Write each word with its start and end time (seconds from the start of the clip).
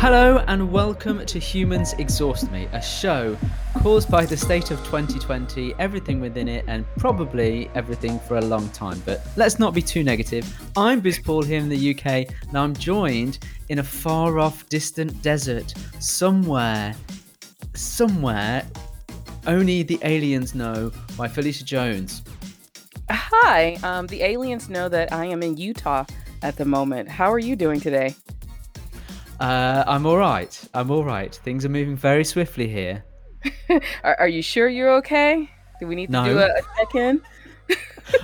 Hello 0.00 0.38
and 0.46 0.70
welcome 0.70 1.26
to 1.26 1.40
Humans 1.40 1.94
Exhaust 1.94 2.52
Me, 2.52 2.68
a 2.72 2.80
show 2.80 3.36
caused 3.78 4.08
by 4.08 4.24
the 4.24 4.36
state 4.36 4.70
of 4.70 4.78
2020, 4.84 5.74
everything 5.80 6.20
within 6.20 6.46
it, 6.46 6.64
and 6.68 6.86
probably 6.98 7.68
everything 7.74 8.20
for 8.20 8.36
a 8.36 8.40
long 8.40 8.68
time. 8.68 9.02
But 9.04 9.26
let's 9.36 9.58
not 9.58 9.74
be 9.74 9.82
too 9.82 10.04
negative. 10.04 10.46
I'm 10.76 11.00
Biz 11.00 11.18
Paul 11.18 11.42
here 11.42 11.58
in 11.58 11.68
the 11.68 11.90
UK, 11.90 12.32
and 12.46 12.56
I'm 12.56 12.74
joined 12.74 13.40
in 13.70 13.80
a 13.80 13.82
far 13.82 14.38
off, 14.38 14.68
distant 14.68 15.20
desert 15.20 15.74
somewhere, 15.98 16.94
somewhere 17.74 18.64
only 19.48 19.82
the 19.82 19.98
aliens 20.04 20.54
know 20.54 20.92
by 21.16 21.26
Felicia 21.26 21.64
Jones. 21.64 22.22
Hi, 23.10 23.74
um, 23.82 24.06
the 24.06 24.22
aliens 24.22 24.68
know 24.68 24.88
that 24.90 25.12
I 25.12 25.24
am 25.24 25.42
in 25.42 25.56
Utah 25.56 26.04
at 26.42 26.54
the 26.54 26.64
moment. 26.64 27.08
How 27.08 27.32
are 27.32 27.40
you 27.40 27.56
doing 27.56 27.80
today? 27.80 28.14
Uh, 29.40 29.84
I'm 29.86 30.04
all 30.06 30.16
right. 30.16 30.60
I'm 30.74 30.90
all 30.90 31.04
right. 31.04 31.34
Things 31.34 31.64
are 31.64 31.68
moving 31.68 31.96
very 31.96 32.24
swiftly 32.24 32.68
here. 32.68 33.04
are, 34.02 34.16
are, 34.20 34.28
you 34.28 34.42
sure 34.42 34.68
you're 34.68 34.92
okay? 34.94 35.48
Do 35.78 35.86
we 35.86 35.94
need 35.94 36.06
to 36.06 36.12
no. 36.12 36.24
do 36.24 36.38
a, 36.38 36.46
a 36.46 36.62
check-in? 36.78 37.22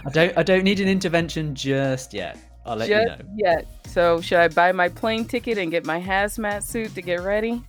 I 0.06 0.10
don't. 0.10 0.38
I 0.38 0.42
don't 0.42 0.64
need 0.64 0.80
an 0.80 0.88
intervention 0.88 1.54
just 1.54 2.14
yet. 2.14 2.38
I'll 2.66 2.76
let 2.76 2.88
just 2.88 3.02
you 3.02 3.24
know. 3.24 3.30
Yet. 3.36 3.66
So 3.86 4.20
should 4.20 4.38
I 4.38 4.48
buy 4.48 4.72
my 4.72 4.88
plane 4.88 5.24
ticket 5.24 5.58
and 5.58 5.70
get 5.70 5.84
my 5.84 6.00
hazmat 6.00 6.62
suit 6.62 6.94
to 6.94 7.02
get 7.02 7.20
ready? 7.20 7.62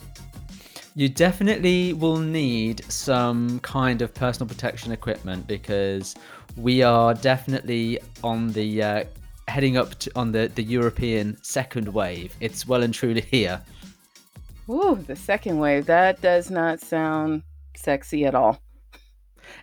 You 0.96 1.10
definitely 1.10 1.94
will 1.94 2.18
need 2.18 2.90
some 2.90 3.60
kind 3.60 4.02
of 4.02 4.14
personal 4.14 4.48
protection 4.48 4.94
equipment 4.94 5.46
because 5.46 6.16
we 6.56 6.82
are 6.82 7.14
definitely 7.14 8.00
on 8.24 8.54
the 8.54 8.82
uh, 8.82 9.04
heading 9.48 9.78
up 9.78 9.96
to, 10.00 10.12
on 10.16 10.32
the, 10.32 10.52
the 10.54 10.64
European 10.64 11.38
second 11.44 11.88
wave. 11.88 12.36
It's 12.40 12.68
well 12.68 12.84
and 12.84 12.94
truly 12.94 13.22
here. 13.22 13.62
Ooh, 14.70 14.96
the 14.96 15.16
second 15.16 15.60
wave. 15.60 15.86
That 15.86 16.22
does 16.22 16.50
not 16.50 16.80
sound 16.80 17.44
sexy 17.78 18.26
at 18.26 18.36
all. 18.36 18.60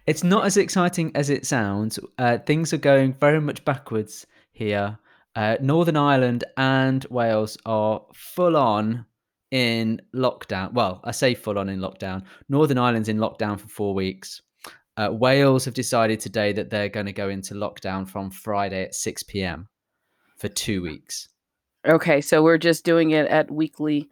It's 0.07 0.23
not 0.23 0.45
as 0.45 0.57
exciting 0.57 1.11
as 1.15 1.29
it 1.29 1.45
sounds. 1.45 1.99
Uh, 2.19 2.39
things 2.39 2.73
are 2.73 2.79
going 2.79 3.15
very 3.15 3.41
much 3.41 3.65
backwards 3.65 4.27
here. 4.53 4.99
Uh, 5.35 5.57
Northern 5.61 5.97
Ireland 5.97 6.45
and 6.57 7.05
Wales 7.11 7.59
are 7.67 8.03
full 8.15 8.57
on 8.57 9.07
in 9.51 10.01
lockdown. 10.15 10.73
Well, 10.73 11.01
I 11.03 11.11
say 11.11 11.35
full 11.35 11.59
on 11.59 11.69
in 11.69 11.81
lockdown. 11.81 12.23
Northern 12.49 12.79
Ireland's 12.79 13.09
in 13.09 13.19
lockdown 13.19 13.59
for 13.59 13.69
four 13.69 13.95
weeks. 13.95 14.41
Uh, 14.97 15.09
Wales 15.11 15.65
have 15.65 15.75
decided 15.75 16.21
today 16.21 16.53
that 16.53 16.71
they're 16.71 16.89
going 16.89 17.07
to 17.07 17.13
go 17.13 17.29
into 17.29 17.55
lockdown 17.55 18.09
from 18.09 18.31
Friday 18.31 18.85
at 18.85 18.95
6 18.95 19.23
p.m 19.25 19.69
for 20.43 20.49
two 20.49 20.83
weeks. 20.83 21.29
Okay, 21.87 22.21
so 22.21 22.43
we're 22.43 22.59
just 22.59 22.85
doing 22.85 23.13
it 23.13 23.27
at 23.29 23.51
weekly 23.51 24.11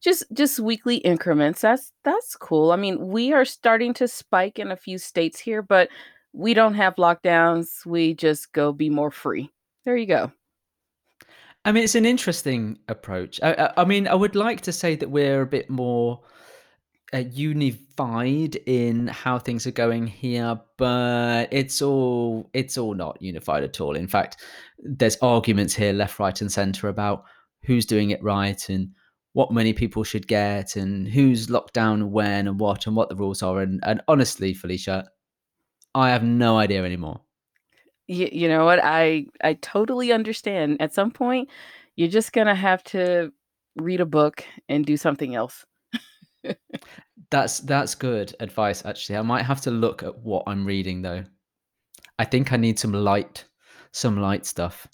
just 0.00 0.24
just 0.32 0.58
weekly 0.58 0.96
increments. 0.96 1.60
That's 1.60 1.92
that's 2.04 2.36
cool. 2.36 2.72
I 2.72 2.76
mean, 2.76 3.08
we 3.08 3.32
are 3.32 3.44
starting 3.44 3.94
to 3.94 4.08
spike 4.08 4.58
in 4.58 4.70
a 4.70 4.76
few 4.76 4.98
states 4.98 5.38
here, 5.38 5.62
but 5.62 5.88
we 6.32 6.54
don't 6.54 6.74
have 6.74 6.96
lockdowns. 6.96 7.84
We 7.86 8.14
just 8.14 8.52
go 8.52 8.72
be 8.72 8.90
more 8.90 9.10
free. 9.10 9.50
There 9.84 9.96
you 9.96 10.06
go. 10.06 10.32
I 11.64 11.72
mean, 11.72 11.84
it's 11.84 11.94
an 11.94 12.06
interesting 12.06 12.78
approach. 12.88 13.40
I, 13.42 13.72
I 13.76 13.84
mean, 13.84 14.08
I 14.08 14.14
would 14.14 14.34
like 14.34 14.62
to 14.62 14.72
say 14.72 14.96
that 14.96 15.10
we're 15.10 15.42
a 15.42 15.46
bit 15.46 15.70
more 15.70 16.20
uh, 17.14 17.24
unified 17.30 18.56
in 18.66 19.06
how 19.08 19.38
things 19.38 19.66
are 19.66 19.72
going 19.72 20.06
here, 20.06 20.58
but 20.78 21.48
it's 21.50 21.82
all 21.82 22.48
it's 22.54 22.78
all 22.78 22.94
not 22.94 23.20
unified 23.20 23.62
at 23.62 23.80
all. 23.80 23.96
In 23.96 24.08
fact, 24.08 24.38
there's 24.78 25.16
arguments 25.20 25.74
here, 25.74 25.92
left, 25.92 26.18
right, 26.18 26.40
and 26.40 26.50
centre 26.50 26.88
about 26.88 27.24
who's 27.64 27.86
doing 27.86 28.10
it 28.10 28.22
right 28.22 28.68
and 28.68 28.90
what 29.34 29.52
many 29.52 29.72
people 29.72 30.04
should 30.04 30.26
get 30.26 30.76
and 30.76 31.08
who's 31.08 31.50
locked 31.50 31.74
down 31.74 32.10
when 32.10 32.48
and 32.48 32.58
what 32.58 32.86
and 32.86 32.96
what 32.96 33.08
the 33.08 33.16
rules 33.16 33.42
are. 33.42 33.60
And 33.60 33.80
and 33.84 34.00
honestly, 34.08 34.54
Felicia, 34.54 35.08
I 35.94 36.10
have 36.10 36.22
no 36.22 36.56
idea 36.58 36.84
anymore. 36.84 37.20
You, 38.08 38.28
you 38.32 38.48
know 38.48 38.64
what? 38.64 38.80
I 38.82 39.26
I 39.44 39.54
totally 39.54 40.12
understand. 40.12 40.78
At 40.80 40.94
some 40.94 41.10
point, 41.10 41.50
you're 41.96 42.08
just 42.08 42.32
gonna 42.32 42.54
have 42.54 42.82
to 42.84 43.32
read 43.76 44.00
a 44.00 44.06
book 44.06 44.44
and 44.68 44.84
do 44.84 44.96
something 44.96 45.34
else. 45.34 45.64
That's 47.32 47.60
that's 47.60 47.94
good 47.96 48.34
advice 48.38 48.84
actually. 48.84 49.16
I 49.16 49.22
might 49.22 49.42
have 49.42 49.60
to 49.62 49.70
look 49.70 50.02
at 50.02 50.18
what 50.18 50.44
I'm 50.46 50.64
reading 50.64 51.02
though. 51.02 51.24
I 52.18 52.24
think 52.24 52.52
I 52.52 52.56
need 52.56 52.78
some 52.78 52.92
light 52.92 53.46
some 53.90 54.18
light 54.20 54.46
stuff. 54.46 54.86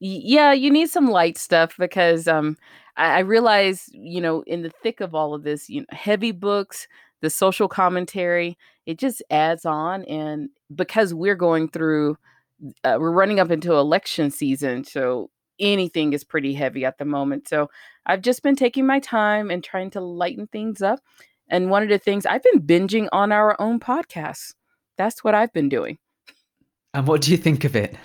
Yeah, 0.00 0.52
you 0.52 0.70
need 0.70 0.90
some 0.90 1.06
light 1.06 1.38
stuff 1.38 1.74
because 1.78 2.26
um 2.26 2.56
I, 2.96 3.16
I 3.16 3.18
realize, 3.20 3.88
you 3.92 4.20
know, 4.20 4.42
in 4.46 4.62
the 4.62 4.72
thick 4.82 5.00
of 5.00 5.14
all 5.14 5.34
of 5.34 5.44
this, 5.44 5.68
you 5.68 5.82
know, 5.82 5.86
heavy 5.90 6.32
books, 6.32 6.88
the 7.20 7.30
social 7.30 7.68
commentary, 7.68 8.58
it 8.86 8.98
just 8.98 9.22
adds 9.30 9.64
on 9.66 10.04
and 10.06 10.48
because 10.74 11.14
we're 11.14 11.36
going 11.36 11.68
through 11.68 12.16
uh, 12.84 12.96
we're 12.98 13.10
running 13.10 13.40
up 13.40 13.50
into 13.50 13.74
election 13.74 14.30
season, 14.30 14.84
so 14.84 15.30
anything 15.58 16.12
is 16.12 16.24
pretty 16.24 16.54
heavy 16.54 16.84
at 16.84 16.98
the 16.98 17.04
moment. 17.04 17.48
So 17.48 17.68
I've 18.06 18.22
just 18.22 18.42
been 18.42 18.56
taking 18.56 18.86
my 18.86 18.98
time 19.00 19.50
and 19.50 19.62
trying 19.62 19.90
to 19.90 20.00
lighten 20.00 20.46
things 20.46 20.82
up. 20.82 21.00
And 21.48 21.70
one 21.70 21.82
of 21.82 21.88
the 21.88 21.98
things 21.98 22.26
I've 22.26 22.42
been 22.42 22.62
binging 22.62 23.08
on 23.12 23.32
our 23.32 23.60
own 23.60 23.80
podcast. 23.80 24.54
That's 24.96 25.24
what 25.24 25.34
I've 25.34 25.52
been 25.52 25.68
doing. 25.68 25.98
And 26.94 27.06
what 27.06 27.22
do 27.22 27.30
you 27.30 27.36
think 27.36 27.64
of 27.64 27.76
it? 27.76 27.96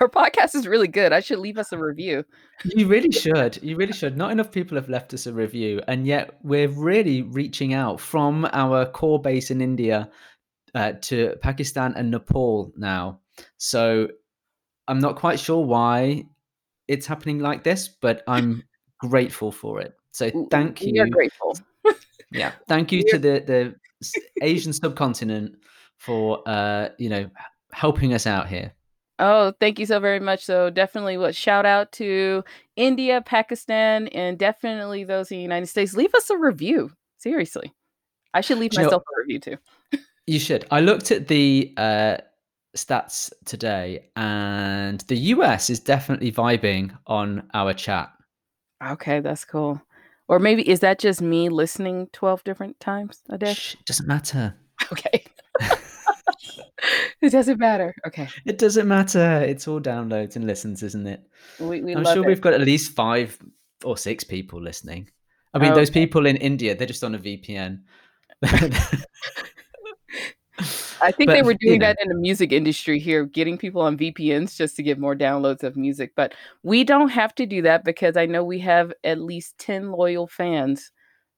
Our 0.00 0.08
podcast 0.08 0.54
is 0.54 0.66
really 0.66 0.88
good. 0.88 1.12
I 1.12 1.20
should 1.20 1.38
leave 1.38 1.56
us 1.56 1.72
a 1.72 1.78
review. 1.78 2.24
You 2.64 2.86
really 2.88 3.10
should. 3.10 3.58
You 3.62 3.76
really 3.76 3.94
should. 3.94 4.18
Not 4.18 4.30
enough 4.32 4.52
people 4.52 4.76
have 4.76 4.90
left 4.90 5.14
us 5.14 5.26
a 5.26 5.32
review, 5.32 5.80
and 5.88 6.06
yet 6.06 6.38
we're 6.42 6.68
really 6.68 7.22
reaching 7.22 7.72
out 7.72 7.98
from 7.98 8.46
our 8.52 8.84
core 8.84 9.20
base 9.20 9.50
in 9.50 9.62
India 9.62 10.10
uh, 10.74 10.92
to 11.02 11.36
Pakistan 11.40 11.94
and 11.96 12.10
Nepal 12.10 12.70
now. 12.76 13.20
So 13.56 14.08
I'm 14.88 14.98
not 14.98 15.16
quite 15.16 15.40
sure 15.40 15.64
why 15.64 16.24
it's 16.86 17.06
happening 17.06 17.38
like 17.38 17.64
this, 17.64 17.88
but 17.88 18.22
I'm 18.28 18.64
grateful 19.00 19.52
for 19.52 19.80
it. 19.80 19.94
So 20.12 20.30
thank 20.50 20.82
you. 20.82 20.92
You're 20.94 21.08
grateful. 21.08 21.56
yeah, 22.30 22.52
thank 22.66 22.92
you 22.92 23.02
to 23.10 23.18
the 23.18 23.42
the 23.46 23.74
Asian 24.42 24.72
subcontinent 24.72 25.56
for 25.96 26.42
uh, 26.46 26.88
you 26.98 27.08
know 27.08 27.30
helping 27.72 28.14
us 28.14 28.26
out 28.26 28.48
here. 28.48 28.72
Oh, 29.20 29.52
thank 29.58 29.80
you 29.80 29.86
so 29.86 29.98
very 29.98 30.20
much. 30.20 30.44
So 30.44 30.70
definitely 30.70 31.18
what 31.18 31.34
shout 31.34 31.66
out 31.66 31.90
to 31.92 32.44
India, 32.76 33.20
Pakistan, 33.20 34.08
and 34.08 34.38
definitely 34.38 35.04
those 35.04 35.30
in 35.32 35.38
the 35.38 35.42
United 35.42 35.66
States. 35.66 35.94
Leave 35.94 36.14
us 36.14 36.30
a 36.30 36.36
review. 36.36 36.90
Seriously. 37.18 37.72
I 38.32 38.40
should 38.42 38.58
leave 38.58 38.74
myself 38.74 39.02
a 39.02 39.20
review 39.20 39.40
too. 39.40 39.56
you 40.26 40.38
should. 40.38 40.66
I 40.70 40.80
looked 40.80 41.10
at 41.10 41.28
the 41.28 41.74
uh 41.76 42.18
stats 42.76 43.32
today, 43.44 44.08
and 44.14 45.00
the 45.08 45.16
US 45.34 45.70
is 45.70 45.80
definitely 45.80 46.30
vibing 46.30 46.96
on 47.06 47.48
our 47.54 47.74
chat. 47.74 48.10
Okay, 48.84 49.20
that's 49.20 49.44
cool. 49.44 49.82
Or 50.28 50.38
maybe 50.38 50.68
is 50.68 50.80
that 50.80 50.98
just 50.98 51.22
me 51.22 51.48
listening 51.48 52.08
12 52.12 52.44
different 52.44 52.78
times 52.80 53.22
a 53.30 53.38
day? 53.38 53.54
Shh, 53.54 53.76
doesn't 53.86 54.06
matter. 54.06 54.54
Okay. 54.92 55.24
it 57.20 57.30
doesn't 57.30 57.58
matter. 57.58 57.92
Okay. 58.06 58.28
It 58.46 58.58
doesn't 58.58 58.86
matter. 58.86 59.42
It's 59.42 59.66
all 59.66 59.80
downloads 59.80 60.36
and 60.36 60.46
listens, 60.46 60.84
isn't 60.84 61.06
it? 61.06 61.28
We, 61.58 61.82
we 61.82 61.96
I'm 61.96 62.04
sure 62.04 62.22
it. 62.22 62.26
we've 62.26 62.40
got 62.40 62.54
at 62.54 62.60
least 62.60 62.92
five 62.92 63.36
or 63.84 63.98
six 63.98 64.22
people 64.22 64.62
listening. 64.62 65.10
I 65.52 65.58
mean, 65.58 65.74
those 65.74 65.90
people 65.90 66.26
in 66.26 66.36
India, 66.36 66.76
they're 66.76 66.86
just 66.86 67.02
on 67.02 67.16
a 67.16 67.18
VPN. 67.18 67.80
I 71.00 71.12
think 71.12 71.28
but, 71.28 71.34
they 71.34 71.42
were 71.42 71.54
doing 71.54 71.74
you 71.74 71.78
know. 71.78 71.86
that 71.86 71.98
in 72.02 72.08
the 72.08 72.14
music 72.14 72.52
industry 72.52 72.98
here, 72.98 73.24
getting 73.24 73.56
people 73.56 73.80
on 73.80 73.96
VPNs 73.96 74.56
just 74.56 74.76
to 74.76 74.82
get 74.82 74.98
more 74.98 75.14
downloads 75.14 75.62
of 75.62 75.76
music. 75.76 76.12
But 76.16 76.34
we 76.62 76.84
don't 76.84 77.10
have 77.10 77.34
to 77.36 77.46
do 77.46 77.62
that 77.62 77.84
because 77.84 78.16
I 78.16 78.26
know 78.26 78.42
we 78.42 78.58
have 78.60 78.92
at 79.04 79.20
least 79.20 79.58
10 79.58 79.92
loyal 79.92 80.26
fans 80.26 80.90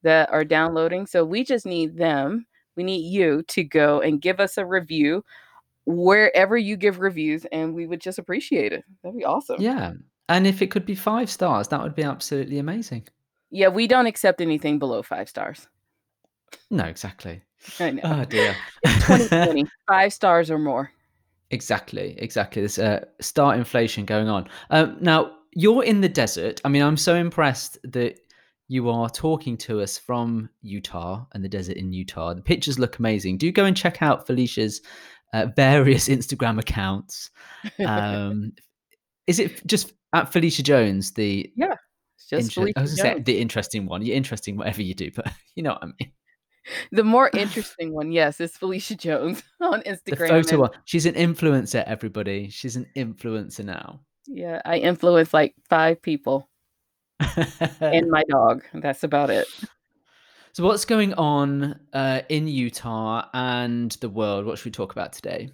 that 0.02 0.30
are 0.30 0.44
downloading. 0.44 1.06
So 1.06 1.24
we 1.24 1.44
just 1.44 1.66
need 1.66 1.96
them. 1.96 2.46
We 2.76 2.84
need 2.84 3.12
you 3.12 3.42
to 3.48 3.62
go 3.62 4.00
and 4.00 4.22
give 4.22 4.40
us 4.40 4.56
a 4.56 4.64
review 4.64 5.24
wherever 5.86 6.56
you 6.56 6.76
give 6.76 7.00
reviews, 7.00 7.44
and 7.52 7.74
we 7.74 7.86
would 7.86 8.00
just 8.00 8.18
appreciate 8.18 8.72
it. 8.72 8.84
That'd 9.02 9.18
be 9.18 9.24
awesome. 9.24 9.60
Yeah. 9.60 9.92
And 10.28 10.46
if 10.46 10.62
it 10.62 10.70
could 10.70 10.86
be 10.86 10.94
five 10.94 11.28
stars, 11.28 11.68
that 11.68 11.82
would 11.82 11.94
be 11.94 12.04
absolutely 12.04 12.58
amazing. 12.58 13.08
Yeah, 13.50 13.68
we 13.68 13.88
don't 13.88 14.06
accept 14.06 14.40
anything 14.40 14.78
below 14.78 15.02
five 15.02 15.28
stars. 15.28 15.66
No, 16.70 16.84
exactly. 16.84 17.42
I 17.78 17.90
know. 17.90 18.00
Oh 18.04 18.24
dear. 18.24 18.54
2020, 18.84 19.66
five 19.88 20.12
stars 20.12 20.50
or 20.50 20.58
more. 20.58 20.90
Exactly, 21.50 22.14
exactly. 22.18 22.62
There's 22.62 22.78
a 22.78 23.02
uh, 23.02 23.04
star 23.20 23.54
inflation 23.54 24.04
going 24.04 24.28
on. 24.28 24.48
Um, 24.70 24.96
now 25.00 25.32
you're 25.52 25.84
in 25.84 26.00
the 26.00 26.08
desert. 26.08 26.60
I 26.64 26.68
mean, 26.68 26.82
I'm 26.82 26.96
so 26.96 27.16
impressed 27.16 27.78
that 27.84 28.20
you 28.68 28.88
are 28.88 29.10
talking 29.10 29.56
to 29.58 29.80
us 29.80 29.98
from 29.98 30.48
Utah 30.62 31.24
and 31.32 31.44
the 31.44 31.48
desert 31.48 31.76
in 31.76 31.92
Utah. 31.92 32.34
The 32.34 32.40
pictures 32.40 32.78
look 32.78 33.00
amazing. 33.00 33.38
Do 33.38 33.50
go 33.50 33.64
and 33.64 33.76
check 33.76 34.00
out 34.00 34.28
Felicia's 34.28 34.80
uh, 35.32 35.46
various 35.56 36.08
Instagram 36.08 36.58
accounts. 36.60 37.30
Um, 37.84 38.52
is 39.26 39.40
it 39.40 39.66
just 39.66 39.92
at 40.12 40.32
Felicia 40.32 40.62
Jones? 40.62 41.12
The 41.12 41.50
yeah, 41.56 41.74
It's 42.16 42.28
just 42.28 42.50
Intere 42.50 42.52
I 42.52 42.54
Felicia 42.54 42.74
gonna 42.74 42.88
say 42.88 43.12
Jones. 43.14 43.24
the 43.24 43.38
interesting 43.40 43.86
one. 43.86 44.02
You're 44.06 44.16
interesting 44.16 44.56
whatever 44.56 44.82
you 44.82 44.94
do, 44.94 45.10
but 45.14 45.32
you 45.56 45.64
know 45.64 45.70
what 45.72 45.82
I 45.82 45.86
mean. 45.86 46.12
The 46.92 47.04
more 47.04 47.30
interesting 47.34 47.92
one, 47.92 48.12
yes, 48.12 48.40
is 48.40 48.56
Felicia 48.56 48.96
Jones 48.96 49.42
on 49.60 49.82
Instagram. 49.82 50.04
The 50.04 50.16
photo 50.16 50.48
and 50.50 50.60
one. 50.60 50.70
She's 50.84 51.06
an 51.06 51.14
influencer, 51.14 51.84
everybody. 51.84 52.48
She's 52.48 52.76
an 52.76 52.86
influencer 52.96 53.64
now. 53.64 54.00
yeah, 54.26 54.60
I 54.64 54.78
influence, 54.78 55.34
like, 55.34 55.54
5 55.68 56.00
people 56.02 56.48
and 57.80 58.10
my 58.10 58.24
dog, 58.28 58.64
that's 58.74 59.04
about 59.04 59.30
it. 59.30 59.46
So 60.52 60.64
what's 60.64 60.84
going 60.84 61.14
on, 61.14 61.78
uh, 61.92 62.22
in 62.28 62.48
Utah 62.48 63.26
and 63.32 63.92
the 64.00 64.08
world? 64.08 64.46
What 64.46 64.58
should 64.58 64.66
we 64.66 64.70
talk 64.72 64.92
about 64.92 65.12
today? 65.12 65.50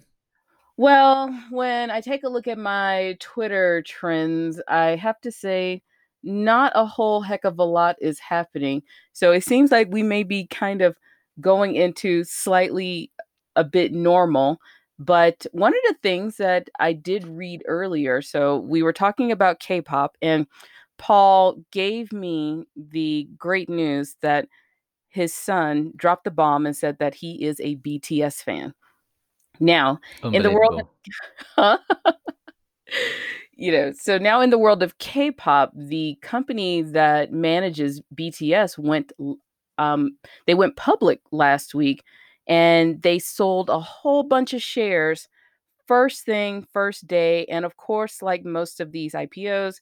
Well, 0.75 1.29
when 1.49 1.89
I 1.91 2.01
take 2.01 2.23
a 2.23 2.29
look 2.29 2.47
at 2.47 2.57
my 2.57 3.17
Twitter 3.19 3.83
trends, 3.83 4.61
I 4.67 4.95
have 4.95 5.19
to 5.21 5.31
say 5.31 5.81
not 6.27 6.71
a 6.75 6.85
whole 6.85 7.21
heck 7.21 7.45
of 7.45 7.57
a 7.57 7.63
lot 7.63 7.95
is 8.01 8.19
happening. 8.19 8.83
So 9.13 9.31
it 9.31 9.43
seems 9.43 9.71
like 9.71 9.87
we 9.89 10.03
may 10.03 10.23
be 10.23 10.45
kind 10.47 10.81
of 10.81 10.97
going 11.39 11.75
into 11.75 12.23
slightly 12.23 13.11
a 13.55 13.63
bit 13.63 13.93
normal. 13.93 14.59
But 14.99 15.45
one 15.51 15.73
of 15.73 15.79
the 15.87 15.97
things 16.01 16.37
that 16.37 16.69
I 16.79 16.93
did 16.93 17.27
read 17.27 17.63
earlier, 17.67 18.21
so 18.21 18.57
we 18.57 18.81
were 18.81 18.93
talking 18.93 19.31
about 19.31 19.59
K-pop, 19.59 20.17
and 20.21 20.47
Paul 20.97 21.57
gave 21.71 22.11
me 22.11 22.65
the 22.75 23.27
great 23.37 23.69
news 23.69 24.15
that 24.21 24.47
his 25.09 25.33
son 25.33 25.93
dropped 25.95 26.23
the 26.23 26.31
bomb 26.31 26.65
and 26.65 26.75
said 26.75 26.97
that 26.99 27.15
he 27.15 27.43
is 27.43 27.59
a 27.59 27.75
BTS 27.77 28.43
fan. 28.43 28.73
Now, 29.59 29.99
in 30.23 30.43
the 30.43 30.51
world 30.51 30.81
Huh? 31.55 31.77
You 33.59 33.71
know, 33.71 33.91
so 33.93 34.19
now 34.19 34.39
in 34.41 34.51
the 34.51 34.57
world 34.59 34.83
of 34.83 34.99
K-pop, 34.99 35.71
the 35.75 36.17
company 36.21 36.83
that 36.83 37.31
manages 37.33 38.01
BTS 38.13 38.77
went 38.77 39.11
um, 39.79 40.17
they 40.45 40.53
went 40.55 40.75
public 40.75 41.21
last 41.31 41.73
week, 41.75 42.03
and 42.47 43.01
they 43.01 43.19
sold 43.19 43.69
a 43.69 43.79
whole 43.79 44.23
bunch 44.23 44.53
of 44.53 44.61
shares 44.61 45.27
first 45.87 46.25
thing, 46.25 46.67
first 46.73 47.07
day, 47.07 47.45
and 47.47 47.65
of 47.65 47.77
course, 47.77 48.21
like 48.21 48.45
most 48.45 48.79
of 48.81 48.91
these 48.93 49.13
IPOs, 49.13 49.77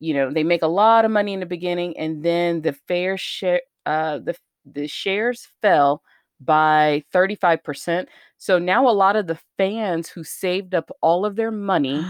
you 0.00 0.14
know, 0.14 0.32
they 0.32 0.44
make 0.44 0.62
a 0.62 0.68
lot 0.68 1.04
of 1.04 1.10
money 1.12 1.34
in 1.34 1.40
the 1.40 1.46
beginning, 1.46 1.96
and 1.98 2.22
then 2.24 2.62
the 2.62 2.74
fair 2.88 3.16
share 3.18 3.62
uh, 3.86 4.18
the 4.18 4.36
the 4.66 4.88
shares 4.88 5.48
fell 5.62 6.02
by 6.40 7.04
35%. 7.14 8.06
So 8.38 8.58
now 8.58 8.88
a 8.88 8.90
lot 8.90 9.16
of 9.16 9.26
the 9.26 9.38
fans 9.58 10.08
who 10.08 10.24
saved 10.24 10.74
up 10.74 10.90
all 11.02 11.26
of 11.26 11.36
their 11.36 11.50
money, 11.50 12.04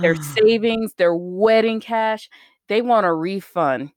their 0.00 0.14
savings, 0.14 0.94
their 0.94 1.14
wedding 1.14 1.80
cash, 1.80 2.30
they 2.68 2.82
want 2.82 3.06
a 3.06 3.12
refund, 3.12 3.90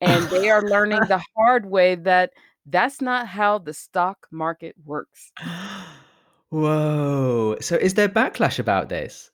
and 0.00 0.28
they 0.28 0.50
are 0.50 0.62
learning 0.62 1.00
the 1.08 1.22
hard 1.36 1.66
way 1.66 1.94
that 1.94 2.32
that's 2.66 3.00
not 3.00 3.26
how 3.26 3.58
the 3.58 3.74
stock 3.74 4.26
market 4.30 4.74
works. 4.84 5.32
Whoa. 6.50 7.56
So 7.60 7.76
is 7.76 7.94
there 7.94 8.08
backlash 8.08 8.58
about 8.58 8.88
this? 8.88 9.30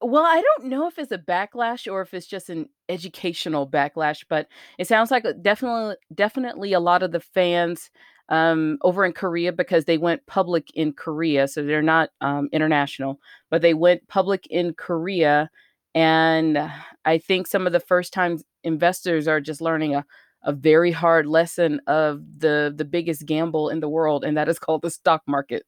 Well, 0.00 0.24
I 0.24 0.40
don't 0.40 0.68
know 0.68 0.86
if 0.86 0.98
it's 0.98 1.10
a 1.10 1.18
backlash 1.18 1.90
or 1.90 2.02
if 2.02 2.14
it's 2.14 2.26
just 2.26 2.50
an 2.50 2.68
educational 2.88 3.68
backlash, 3.68 4.24
but 4.28 4.46
it 4.78 4.86
sounds 4.86 5.10
like, 5.10 5.24
uh, 5.24 5.32
definitely 5.42 5.96
definitely 6.14 6.72
a 6.72 6.80
lot 6.80 7.02
of 7.02 7.10
the 7.10 7.20
fans, 7.20 7.90
um, 8.28 8.78
over 8.82 9.04
in 9.04 9.12
Korea 9.12 9.52
because 9.52 9.84
they 9.84 9.98
went 9.98 10.26
public 10.26 10.70
in 10.74 10.92
Korea, 10.92 11.48
so 11.48 11.62
they're 11.62 11.82
not, 11.82 12.10
um, 12.20 12.48
international, 12.52 13.20
but 13.50 13.62
they 13.62 13.74
went 13.74 14.06
public 14.08 14.46
in 14.48 14.74
Korea, 14.74 15.50
and 15.94 16.58
I 17.04 17.18
think 17.18 17.46
some 17.46 17.66
of 17.66 17.72
the 17.72 17.80
first 17.80 18.12
time 18.12 18.38
investors 18.64 19.26
are 19.28 19.40
just 19.40 19.60
learning 19.60 19.94
a 19.94 20.04
a 20.44 20.52
very 20.52 20.92
hard 20.92 21.26
lesson 21.26 21.80
of 21.86 22.22
the 22.38 22.72
the 22.74 22.84
biggest 22.84 23.26
gamble 23.26 23.70
in 23.70 23.80
the 23.80 23.88
world, 23.88 24.24
and 24.24 24.36
that 24.36 24.48
is 24.48 24.58
called 24.58 24.82
the 24.82 24.90
stock 24.90 25.22
market. 25.26 25.64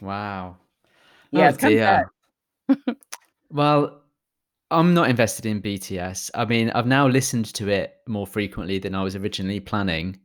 Wow. 0.00 0.56
Yeah, 1.30 1.46
Oh 1.46 1.48
it's 1.48 1.58
dear. 1.58 2.10
bad. 2.68 2.78
Well, 3.52 4.00
I'm 4.70 4.94
not 4.94 5.10
invested 5.10 5.44
in 5.44 5.60
BTS. 5.60 6.30
I 6.34 6.44
mean, 6.44 6.70
I've 6.70 6.86
now 6.86 7.08
listened 7.08 7.46
to 7.54 7.68
it 7.68 7.96
more 8.06 8.26
frequently 8.26 8.78
than 8.78 8.94
I 8.94 9.02
was 9.02 9.16
originally 9.16 9.58
planning, 9.58 10.20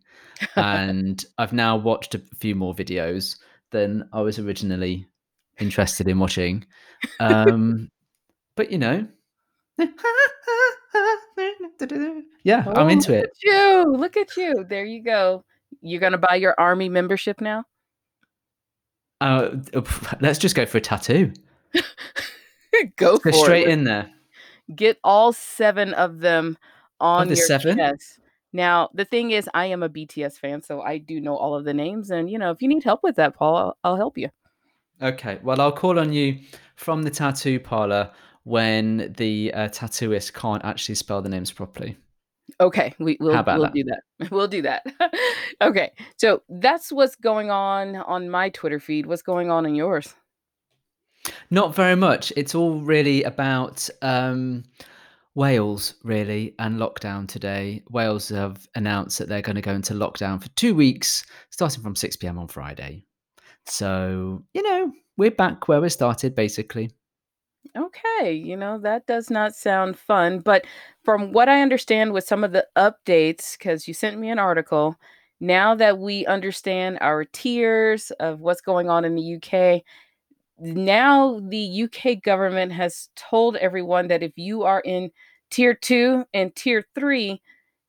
and 0.56 1.24
I've 1.38 1.54
now 1.54 1.76
watched 1.78 2.16
a 2.16 2.20
few 2.40 2.56
more 2.56 2.74
videos 2.74 3.38
than 3.72 4.08
I 4.14 4.22
was 4.22 4.40
originally 4.40 5.08
interested 5.60 6.08
in 6.08 6.20
watching. 6.20 6.66
Um, 7.20 7.90
but, 8.56 8.72
you 8.72 8.78
know 8.78 9.08
Yeah, 12.44 12.64
I'm 12.68 12.74
Oh, 12.78 12.88
into 12.88 13.12
look 13.12 13.24
it. 13.24 13.30
at 13.30 13.44
you, 13.44 13.84
look 13.98 14.18
at 14.18 14.38
you, 14.38 14.66
there 14.70 14.86
you 14.86 15.04
go. 15.04 15.44
You're 15.82 16.00
gonna 16.00 16.18
buy 16.18 16.36
your 16.36 16.56
army 16.60 16.90
membership 16.90 17.42
now? 17.42 17.66
Uh, 19.22 19.56
let's 20.22 20.40
just 20.40 20.56
go 20.56 20.66
for 20.66 20.78
a 20.78 20.82
tattoo. 20.82 21.34
Go 22.98 23.14
Let's 23.14 23.24
go 23.24 23.24
for 23.24 23.30
it, 23.30 23.36
straight 23.36 23.68
let's 23.68 23.74
in 23.74 23.84
there. 23.86 24.10
get 24.76 24.98
all 25.04 25.32
7 25.32 25.94
of 25.94 26.20
them 26.20 26.58
Oh, 27.00 27.06
on 27.06 27.28
there's 27.28 27.40
your 27.40 27.48
7? 27.48 27.78
chest. 27.78 28.20
Now, 28.56 28.90
the 28.94 29.04
thing 29.04 29.32
is 29.32 29.50
I 29.54 29.66
am 29.66 29.84
a 29.84 29.90
BTS 29.90 30.40
fan, 30.40 30.62
so 30.62 30.80
I 30.82 30.98
do 30.98 31.20
know 31.20 31.36
all 31.36 31.56
of 31.56 31.66
the 31.66 31.74
names, 31.74 32.10
and, 32.10 32.30
you 32.30 32.40
know, 32.40 32.52
if 32.52 32.62
you 32.62 32.70
need 32.70 32.86
help 32.86 33.04
with 33.04 33.18
that, 33.18 33.36
Paul, 33.36 33.58
I'll 33.58 33.78
I'll 33.84 33.98
help 33.98 34.18
you. 34.18 34.30
Okay, 35.02 35.40
well, 35.44 35.60
I'll 35.60 35.74
call 35.74 36.00
on 36.00 36.14
you 36.14 36.40
from 36.78 37.04
the 37.04 37.10
tattoo 37.10 37.60
parlor 37.60 38.10
when 38.46 39.14
the, 39.18 39.54
uh, 39.54 39.68
tattooist 39.68 40.34
can't 40.34 40.64
actually 40.64 40.96
spell 40.96 41.22
the 41.22 41.28
names 41.28 41.52
properly. 41.52 41.98
Okay, 42.62 42.94
we 42.98 43.18
How 43.20 43.26
we'll 43.26 43.44
we'll 43.44 43.64
that? 43.64 43.74
do 43.74 43.84
that. 43.84 44.02
We'll 44.32 44.48
do 44.48 44.62
that. 44.62 44.86
Okay, 45.62 45.92
so 46.16 46.42
that's 46.48 46.94
what's 46.94 47.18
going 47.18 47.52
on 47.52 47.98
on 47.98 48.30
my 48.30 48.50
Twitter 48.50 48.80
feed, 48.80 49.06
what's 49.06 49.22
going 49.22 49.52
on 49.52 49.66
in 49.66 49.76
yours? 49.76 50.16
Not 51.50 51.76
very 51.76 51.96
much. 51.98 52.32
It's 52.38 52.56
all 52.56 52.80
really 52.80 53.24
about, 53.24 53.90
um, 54.02 54.64
Wales, 55.36 55.96
really, 56.04 56.56
and 56.60 56.80
lockdown 56.80 57.28
today. 57.28 57.84
Wales 57.90 58.30
have 58.30 58.68
announced 58.76 59.20
that 59.20 59.28
they're 59.30 59.42
gonna 59.42 59.62
go 59.62 59.74
into 59.74 59.94
lockdown 59.94 60.42
for 60.42 60.50
2 60.50 60.74
weeks, 60.74 61.26
starting 61.52 61.84
from 61.84 61.96
6 61.96 62.16
PM 62.16 62.40
on 62.40 62.48
Friday. 62.48 63.04
So, 63.66 64.44
you 64.54 64.64
know, 64.64 64.92
we're 65.18 65.32
back 65.32 65.68
where 65.68 65.82
we 65.82 65.90
started, 65.90 66.36
basically. 66.36 66.92
Okay, 67.76 68.32
you 68.32 68.56
know, 68.56 68.78
that 68.80 69.08
does 69.08 69.30
not 69.30 69.56
sound 69.56 69.98
fun, 69.98 70.40
but 70.40 70.66
from 71.04 71.34
what 71.34 71.50
I 71.50 71.62
understand 71.62 72.14
with 72.14 72.24
some 72.24 72.44
of 72.44 72.54
the 72.54 72.66
updates, 72.78 73.58
because 73.58 73.88
you 73.88 73.94
sent 73.94 74.18
me 74.18 74.30
an 74.30 74.40
article, 74.40 74.96
now 75.42 75.76
that 75.76 75.98
we 75.98 76.26
understand 76.28 76.98
our 77.02 77.26
tiers 77.26 78.12
of 78.12 78.40
what's 78.40 78.62
going 78.62 78.90
on 78.90 79.04
in 79.04 79.16
the 79.16 79.36
UK, 79.36 79.84
now 80.58 81.40
the 81.40 81.84
UK 81.84 82.22
government 82.22 82.72
has 82.72 83.10
told 83.16 83.56
everyone 83.58 84.08
that 84.08 84.24
if 84.24 84.34
you 84.36 84.64
are 84.64 84.82
in 84.82 85.12
tier 85.50 85.74
2 85.74 86.26
and 86.34 86.56
tier 86.56 86.84
3, 86.96 87.42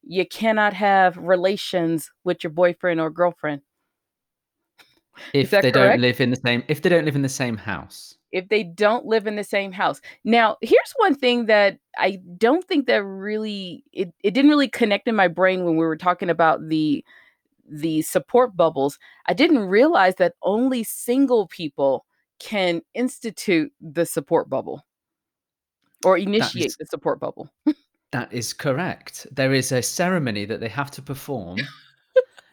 you 0.02 0.26
cannot 0.26 0.72
have 0.72 1.16
relations 1.16 2.10
with 2.24 2.42
your 2.44 2.52
boyfriend 2.52 3.00
or 3.00 3.10
girlfriend. 3.10 3.62
If 5.32 5.50
they 5.50 5.70
don't 5.70 6.00
live 6.00 6.20
in 6.20 6.30
the 6.30 6.36
same 6.36 6.62
if 6.68 6.82
they 6.82 6.90
don't 6.90 7.04
live 7.04 7.16
in 7.16 7.22
the 7.22 7.28
same 7.28 7.56
house. 7.56 8.14
If 8.32 8.48
they 8.48 8.64
don't 8.64 9.06
live 9.06 9.26
in 9.26 9.36
the 9.36 9.44
same 9.44 9.72
house. 9.72 10.00
Now, 10.24 10.56
here's 10.60 10.92
one 10.96 11.14
thing 11.14 11.46
that 11.46 11.78
I 11.96 12.18
don't 12.36 12.66
think 12.66 12.86
that 12.86 13.02
really 13.02 13.82
it 13.92 14.12
it 14.22 14.32
didn't 14.32 14.50
really 14.50 14.68
connect 14.68 15.08
in 15.08 15.16
my 15.16 15.28
brain 15.28 15.64
when 15.64 15.76
we 15.76 15.86
were 15.86 15.96
talking 15.96 16.30
about 16.30 16.68
the 16.68 17.04
the 17.68 18.02
support 18.02 18.56
bubbles. 18.56 18.98
I 19.26 19.32
didn't 19.32 19.60
realize 19.60 20.16
that 20.16 20.34
only 20.42 20.84
single 20.84 21.48
people 21.48 22.05
can 22.38 22.82
institute 22.94 23.72
the 23.80 24.06
support 24.06 24.48
bubble 24.48 24.84
or 26.04 26.18
initiate 26.18 26.66
is 26.66 26.76
the 26.76 26.86
support 26.86 27.20
bubble. 27.20 27.50
that 28.12 28.32
is 28.32 28.52
correct. 28.52 29.26
There 29.32 29.52
is 29.52 29.72
a 29.72 29.82
ceremony 29.82 30.44
that 30.44 30.60
they 30.60 30.68
have 30.68 30.90
to 30.92 31.02
perform 31.02 31.58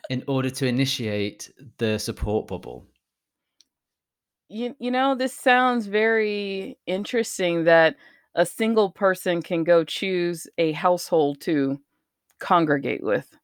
in 0.09 0.23
order 0.27 0.49
to 0.49 0.67
initiate 0.67 1.51
the 1.77 1.97
support 1.97 2.47
bubble. 2.47 2.85
You 4.49 4.75
you 4.79 4.91
know, 4.91 5.15
this 5.15 5.33
sounds 5.33 5.87
very 5.87 6.77
interesting 6.85 7.63
that 7.65 7.95
a 8.35 8.45
single 8.45 8.89
person 8.91 9.41
can 9.41 9.63
go 9.63 9.83
choose 9.83 10.47
a 10.57 10.71
household 10.71 11.39
to 11.41 11.79
congregate 12.39 13.03
with. 13.03 13.37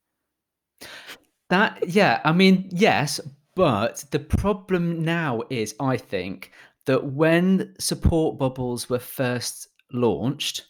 That 1.50 1.88
yeah, 1.88 2.22
I 2.24 2.31
mean, 2.31 2.69
yes, 2.72 3.19
but 3.60 4.06
the 4.12 4.20
problem 4.20 5.04
now 5.04 5.42
is, 5.50 5.75
I 5.82 5.98
think, 5.98 6.54
that 6.86 7.04
when 7.12 7.75
support 7.78 8.39
bubbles 8.39 8.89
were 8.89 9.00
first 9.00 9.68
launched, 9.92 10.68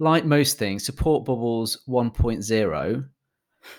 like 0.00 0.24
most 0.24 0.58
things, 0.58 0.84
support 0.84 1.24
bubbles 1.24 1.84
1.0, 1.86 3.08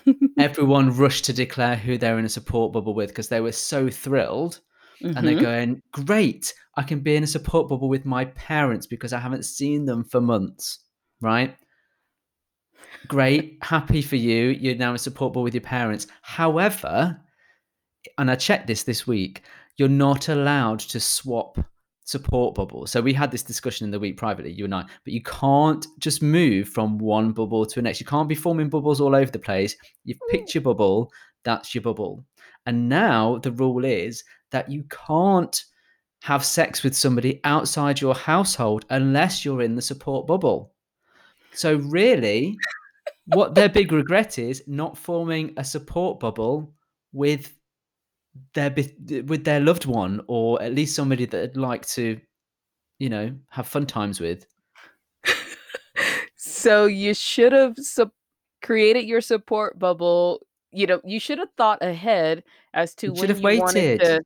everyone 0.38 0.96
rushed 0.96 1.26
to 1.26 1.34
declare 1.34 1.76
who 1.76 1.98
they're 1.98 2.18
in 2.18 2.24
a 2.24 2.30
support 2.30 2.72
bubble 2.72 2.94
with 2.94 3.10
because 3.10 3.28
they 3.28 3.42
were 3.42 3.52
so 3.52 3.90
thrilled, 3.90 4.60
and 5.02 5.26
they're 5.28 5.34
Mhm. 5.34 5.42
going, 5.42 5.82
"Great, 5.92 6.54
I 6.74 6.84
can 6.84 7.00
be 7.00 7.16
in 7.16 7.22
a 7.24 7.26
support 7.26 7.68
bubble 7.68 7.90
with 7.90 8.06
my 8.06 8.24
parents 8.24 8.86
because 8.86 9.12
I 9.12 9.18
haven't 9.18 9.44
seen 9.44 9.84
them 9.84 10.04
for 10.04 10.22
months." 10.22 10.78
Right? 11.20 11.54
Great, 13.08 13.58
happy 13.60 14.00
for 14.00 14.16
you. 14.16 14.48
You're 14.48 14.76
now 14.76 14.92
in 14.92 14.98
support 14.98 15.34
bubble 15.34 15.42
with 15.42 15.52
your 15.52 15.60
parents. 15.60 16.06
However, 16.22 17.20
and 18.18 18.30
I 18.30 18.36
checked 18.36 18.66
this 18.66 18.84
this 18.84 19.06
week, 19.06 19.42
you're 19.76 19.88
not 19.88 20.28
allowed 20.28 20.80
to 20.80 21.00
swap 21.00 21.58
support 22.04 22.54
bubble. 22.54 22.86
So 22.86 23.00
we 23.00 23.14
had 23.14 23.30
this 23.30 23.42
discussion 23.42 23.86
in 23.86 23.90
the 23.90 23.98
week 23.98 24.16
privately, 24.16 24.52
you 24.52 24.66
and 24.66 24.74
I, 24.74 24.82
but 25.04 25.12
you 25.12 25.22
can't 25.22 25.86
just 25.98 26.22
move 26.22 26.68
from 26.68 26.98
one 26.98 27.32
bubble 27.32 27.64
to 27.64 27.74
the 27.76 27.82
next. 27.82 28.00
You 28.00 28.06
can't 28.06 28.28
be 28.28 28.34
forming 28.34 28.68
bubbles 28.68 29.00
all 29.00 29.14
over 29.14 29.30
the 29.30 29.38
place. 29.38 29.74
You've 30.04 30.18
hmm. 30.22 30.36
picked 30.36 30.54
your 30.54 30.62
bubble, 30.62 31.10
that's 31.44 31.74
your 31.74 31.82
bubble. 31.82 32.24
And 32.66 32.88
now 32.88 33.38
the 33.38 33.52
rule 33.52 33.84
is 33.84 34.22
that 34.50 34.70
you 34.70 34.84
can't 34.84 35.62
have 36.22 36.44
sex 36.44 36.82
with 36.82 36.96
somebody 36.96 37.40
outside 37.44 38.00
your 38.00 38.14
household 38.14 38.86
unless 38.90 39.44
you're 39.44 39.62
in 39.62 39.74
the 39.74 39.82
support 39.82 40.26
bubble. 40.26 40.72
So 41.52 41.76
really, 41.76 42.56
what 43.26 43.54
their 43.54 43.68
big 43.68 43.92
regret 43.92 44.38
is 44.38 44.62
not 44.66 44.96
forming 44.96 45.52
a 45.56 45.64
support 45.64 46.20
bubble 46.20 46.72
with 47.12 47.54
their 48.54 48.70
with 48.70 49.44
their 49.44 49.60
loved 49.60 49.86
one 49.86 50.20
or 50.26 50.60
at 50.62 50.74
least 50.74 50.96
somebody 50.96 51.24
that 51.26 51.40
would 51.40 51.56
like 51.56 51.86
to 51.86 52.20
you 52.98 53.08
know 53.08 53.34
have 53.48 53.66
fun 53.66 53.86
times 53.86 54.20
with. 54.20 54.46
So 56.36 56.86
you 56.86 57.14
should 57.14 57.52
have 57.52 57.74
su- 57.78 58.10
created 58.62 59.04
your 59.04 59.20
support 59.20 59.78
bubble. 59.78 60.40
You 60.72 60.86
know 60.86 61.00
you 61.04 61.18
should 61.18 61.38
have 61.38 61.48
thought 61.56 61.82
ahead 61.82 62.44
as 62.74 62.94
to 62.96 63.06
you 63.06 63.12
when 63.12 63.36
you 63.36 63.42
waited. 63.42 63.60
wanted 63.60 64.00
to 64.00 64.22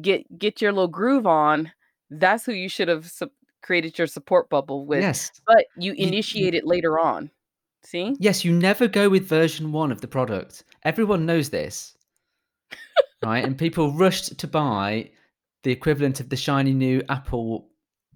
get 0.00 0.38
get 0.38 0.62
your 0.62 0.72
little 0.72 0.88
groove 0.88 1.26
on. 1.26 1.72
That's 2.10 2.44
who 2.44 2.52
you 2.52 2.68
should 2.68 2.88
have 2.88 3.06
su- 3.10 3.30
created 3.62 3.98
your 3.98 4.06
support 4.06 4.48
bubble 4.48 4.86
with. 4.86 5.02
Yes. 5.02 5.32
But 5.46 5.66
you 5.76 5.92
initiate 5.94 6.54
you, 6.54 6.58
it 6.58 6.66
later 6.66 6.98
on. 6.98 7.30
See? 7.82 8.16
Yes 8.18 8.44
you 8.44 8.52
never 8.52 8.88
go 8.88 9.08
with 9.08 9.28
version 9.28 9.72
one 9.72 9.92
of 9.92 10.00
the 10.00 10.08
product. 10.08 10.64
Everyone 10.84 11.26
knows 11.26 11.50
this 11.50 11.95
right? 13.24 13.44
And 13.44 13.56
people 13.56 13.92
rushed 13.92 14.38
to 14.38 14.46
buy 14.46 15.10
the 15.62 15.72
equivalent 15.72 16.20
of 16.20 16.28
the 16.28 16.36
shiny 16.36 16.72
new 16.72 17.02
Apple 17.08 17.68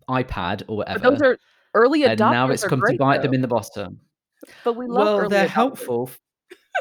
iPad 0.08 0.62
or 0.68 0.78
whatever. 0.78 0.98
But 0.98 1.10
those 1.10 1.22
are 1.22 1.38
early 1.74 2.02
adopters. 2.02 2.10
And 2.10 2.18
now 2.18 2.50
it's 2.50 2.64
come 2.64 2.80
great, 2.80 2.92
to 2.92 2.98
bite 2.98 3.16
though. 3.18 3.22
them 3.24 3.34
in 3.34 3.42
the 3.42 3.48
bottom. 3.48 4.00
But 4.64 4.74
we 4.74 4.86
love 4.86 5.20
well, 5.20 5.28
they're 5.28 5.46
adopters. 5.46 5.48
helpful. 5.48 6.10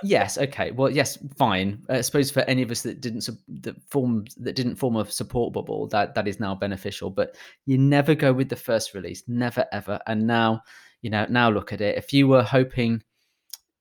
yes. 0.04 0.38
Okay. 0.38 0.72
Well, 0.72 0.90
yes. 0.90 1.18
Fine. 1.36 1.84
I 1.90 2.02
suppose 2.02 2.32
for 2.32 2.42
any 2.42 2.62
of 2.62 2.72
us 2.72 2.82
that 2.84 3.02
didn't 3.02 3.28
that 3.64 3.76
form 3.90 4.26
that 4.38 4.56
didn't 4.56 4.76
form 4.76 4.96
a 4.96 5.06
support 5.06 5.54
bubble, 5.54 5.88
that 5.88 6.16
that 6.16 6.28
is 6.28 6.40
now 6.40 6.56
beneficial. 6.56 7.10
But 7.10 7.36
you 7.66 7.78
never 7.78 8.16
go 8.16 8.34
with 8.34 8.50
the 8.50 8.56
first 8.56 8.94
release. 8.94 9.24
Never 9.28 9.66
ever. 9.72 10.00
And 10.08 10.26
now, 10.26 10.62
you 11.02 11.10
know, 11.10 11.26
now 11.30 11.50
look 11.50 11.74
at 11.74 11.82
it. 11.82 11.98
If 11.98 12.14
you 12.14 12.28
were 12.28 12.44
hoping, 12.44 13.04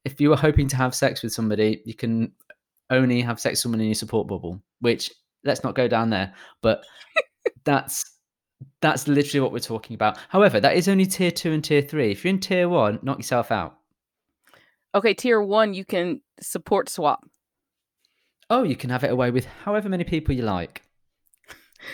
if 0.04 0.20
you 0.20 0.30
were 0.30 0.36
hoping 0.36 0.68
to 0.68 0.76
have 0.76 0.94
sex 0.94 1.22
with 1.22 1.32
somebody, 1.32 1.82
you 1.84 1.94
can 1.94 2.32
only 2.90 3.20
have 3.20 3.40
sex 3.40 3.52
with 3.52 3.58
someone 3.60 3.80
in 3.80 3.86
your 3.86 3.94
support 3.94 4.26
bubble, 4.26 4.62
which 4.80 5.12
let's 5.44 5.64
not 5.64 5.74
go 5.74 5.88
down 5.88 6.10
there. 6.10 6.32
But 6.62 6.84
that's 7.64 8.04
that's 8.80 9.08
literally 9.08 9.40
what 9.40 9.52
we're 9.52 9.58
talking 9.58 9.94
about. 9.94 10.18
However, 10.28 10.60
that 10.60 10.76
is 10.76 10.88
only 10.88 11.06
tier 11.06 11.30
two 11.30 11.52
and 11.52 11.62
tier 11.62 11.82
three. 11.82 12.12
If 12.12 12.24
you're 12.24 12.30
in 12.30 12.40
tier 12.40 12.68
one, 12.68 12.98
knock 13.02 13.18
yourself 13.18 13.50
out. 13.50 13.76
Okay, 14.94 15.14
tier 15.14 15.40
one, 15.40 15.74
you 15.74 15.84
can 15.84 16.20
support 16.40 16.88
swap. 16.88 17.28
Oh, 18.50 18.62
you 18.62 18.76
can 18.76 18.90
have 18.90 19.04
it 19.04 19.10
away 19.10 19.30
with 19.30 19.44
however 19.44 19.88
many 19.88 20.04
people 20.04 20.34
you 20.34 20.42
like, 20.42 20.82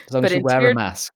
as 0.06 0.14
long 0.14 0.24
as 0.24 0.32
you 0.32 0.40
wear 0.40 0.60
tier, 0.60 0.70
a 0.70 0.74
mask. 0.74 1.12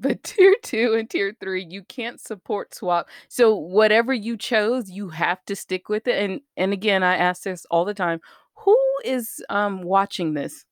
But 0.00 0.22
tier 0.24 0.56
two 0.62 0.94
and 0.98 1.08
tier 1.08 1.34
three, 1.40 1.64
you 1.68 1.84
can't 1.84 2.20
support 2.20 2.74
swap. 2.74 3.08
So 3.28 3.54
whatever 3.54 4.12
you 4.12 4.36
chose, 4.36 4.90
you 4.90 5.10
have 5.10 5.44
to 5.46 5.54
stick 5.54 5.88
with 5.88 6.08
it. 6.08 6.18
And 6.18 6.40
and 6.56 6.72
again, 6.72 7.02
I 7.02 7.16
ask 7.16 7.44
this 7.44 7.64
all 7.70 7.84
the 7.84 7.94
time: 7.94 8.20
who 8.56 8.76
is 9.04 9.42
um, 9.48 9.82
watching 9.82 10.34
this? 10.34 10.64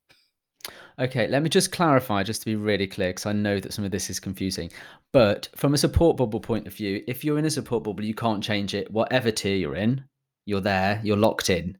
Okay, 0.98 1.26
let 1.26 1.42
me 1.42 1.48
just 1.48 1.72
clarify, 1.72 2.22
just 2.22 2.42
to 2.42 2.46
be 2.46 2.56
really 2.56 2.86
clear, 2.86 3.08
because 3.08 3.26
I 3.26 3.32
know 3.32 3.58
that 3.58 3.72
some 3.72 3.84
of 3.84 3.90
this 3.90 4.10
is 4.10 4.20
confusing. 4.20 4.70
But 5.12 5.48
from 5.56 5.72
a 5.72 5.78
support 5.78 6.18
bubble 6.18 6.40
point 6.40 6.66
of 6.66 6.74
view, 6.74 7.02
if 7.08 7.24
you're 7.24 7.38
in 7.38 7.46
a 7.46 7.50
support 7.50 7.84
bubble, 7.84 8.04
you 8.04 8.14
can't 8.14 8.44
change 8.44 8.74
it. 8.74 8.90
Whatever 8.90 9.30
tier 9.30 9.56
you're 9.56 9.74
in, 9.74 10.04
you're 10.44 10.60
there, 10.60 11.00
you're 11.02 11.16
locked 11.16 11.48
in. 11.48 11.78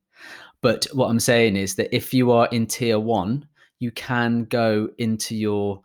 But 0.63 0.87
what 0.93 1.09
I'm 1.09 1.21
saying 1.21 1.57
is 1.57 1.77
that 1.77 1.95
if 1.95 2.15
you 2.15 2.33
are 2.33 2.49
in 2.51 2.67
tier 2.67 2.99
one, 2.99 3.47
you 3.79 3.91
can 3.91 4.45
go 4.45 4.89
into 4.99 5.37
your 5.37 5.83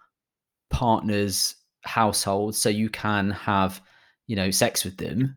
partner's 0.69 1.55
household, 1.83 2.55
so 2.55 2.69
you 2.69 2.89
can 2.89 3.31
have, 3.31 3.81
you 4.27 4.35
know, 4.35 4.51
sex 4.51 4.85
with 4.85 4.97
them. 4.97 5.35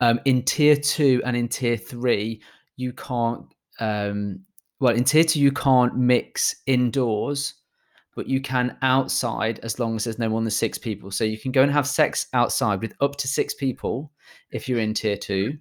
Um, 0.00 0.20
in 0.24 0.42
tier 0.42 0.76
two 0.76 1.22
and 1.24 1.36
in 1.36 1.48
tier 1.48 1.76
three, 1.76 2.42
you 2.76 2.92
can't 2.92 3.44
um, 3.80 4.40
well, 4.78 4.94
in 4.94 5.04
tier 5.04 5.24
two, 5.24 5.40
you 5.40 5.52
can't 5.52 5.96
mix 5.96 6.54
indoors, 6.66 7.54
but 8.14 8.26
you 8.26 8.40
can 8.40 8.76
outside 8.82 9.58
as 9.62 9.78
long 9.78 9.96
as 9.96 10.04
there's 10.04 10.18
no 10.18 10.28
more 10.28 10.40
than 10.40 10.50
six 10.50 10.78
people. 10.78 11.10
So 11.10 11.24
you 11.24 11.38
can 11.38 11.52
go 11.52 11.62
and 11.62 11.72
have 11.72 11.86
sex 11.86 12.26
outside 12.32 12.80
with 12.80 12.94
up 13.00 13.16
to 13.16 13.28
six 13.28 13.54
people 13.54 14.12
if 14.50 14.68
you're 14.68 14.80
in 14.80 14.94
tier 14.94 15.16
two. 15.16 15.58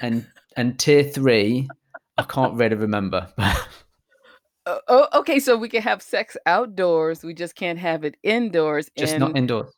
And 0.00 0.26
and 0.56 0.78
tier 0.78 1.04
three, 1.04 1.68
I 2.16 2.22
can't 2.24 2.54
really 2.54 2.76
remember. 2.76 3.28
oh, 3.38 4.80
oh, 4.88 5.08
okay. 5.14 5.38
So 5.38 5.56
we 5.56 5.68
can 5.68 5.82
have 5.82 6.02
sex 6.02 6.36
outdoors. 6.46 7.22
We 7.22 7.34
just 7.34 7.54
can't 7.54 7.78
have 7.78 8.04
it 8.04 8.16
indoors. 8.22 8.90
Just 8.96 9.14
and, 9.14 9.20
not 9.20 9.36
indoors. 9.36 9.72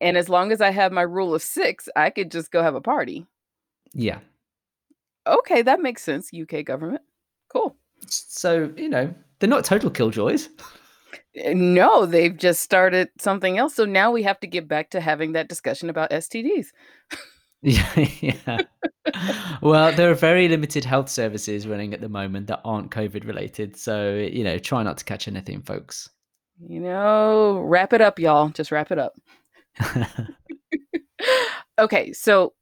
And 0.00 0.16
as 0.16 0.28
long 0.28 0.52
as 0.52 0.60
I 0.60 0.70
have 0.70 0.92
my 0.92 1.02
rule 1.02 1.34
of 1.34 1.42
six, 1.42 1.88
I 1.96 2.10
could 2.10 2.30
just 2.30 2.50
go 2.50 2.62
have 2.62 2.74
a 2.74 2.80
party. 2.80 3.26
Yeah. 3.92 4.18
Okay, 5.26 5.62
that 5.62 5.80
makes 5.80 6.02
sense. 6.02 6.30
UK 6.32 6.64
government. 6.64 7.02
Cool. 7.48 7.76
So, 8.08 8.72
you 8.76 8.88
know, 8.88 9.14
they're 9.38 9.48
not 9.48 9.64
total 9.64 9.90
killjoys. 9.90 10.48
Eh, 11.34 11.52
no, 11.54 12.06
they've 12.06 12.36
just 12.36 12.62
started 12.62 13.08
something 13.18 13.58
else. 13.58 13.74
So 13.74 13.84
now 13.84 14.10
we 14.10 14.22
have 14.22 14.40
to 14.40 14.46
get 14.46 14.68
back 14.68 14.90
to 14.90 15.00
having 15.00 15.32
that 15.32 15.48
discussion 15.48 15.90
about 15.90 16.10
STDs. 16.10 16.68
yeah, 17.62 18.08
yeah. 18.20 18.58
well, 19.62 19.92
there 19.92 20.10
are 20.10 20.14
very 20.14 20.48
limited 20.48 20.84
health 20.84 21.08
services 21.08 21.66
running 21.66 21.94
at 21.94 22.00
the 22.00 22.08
moment 22.08 22.46
that 22.48 22.60
aren't 22.64 22.90
COVID 22.90 23.26
related. 23.26 23.76
So, 23.76 24.14
you 24.14 24.44
know, 24.44 24.58
try 24.58 24.82
not 24.82 24.98
to 24.98 25.04
catch 25.04 25.28
anything, 25.28 25.62
folks. 25.62 26.10
You 26.58 26.80
know, 26.80 27.60
wrap 27.60 27.92
it 27.92 28.00
up, 28.00 28.18
y'all. 28.18 28.48
Just 28.48 28.72
wrap 28.72 28.90
it 28.90 28.98
up. 28.98 29.14
okay, 31.78 32.12
so 32.12 32.54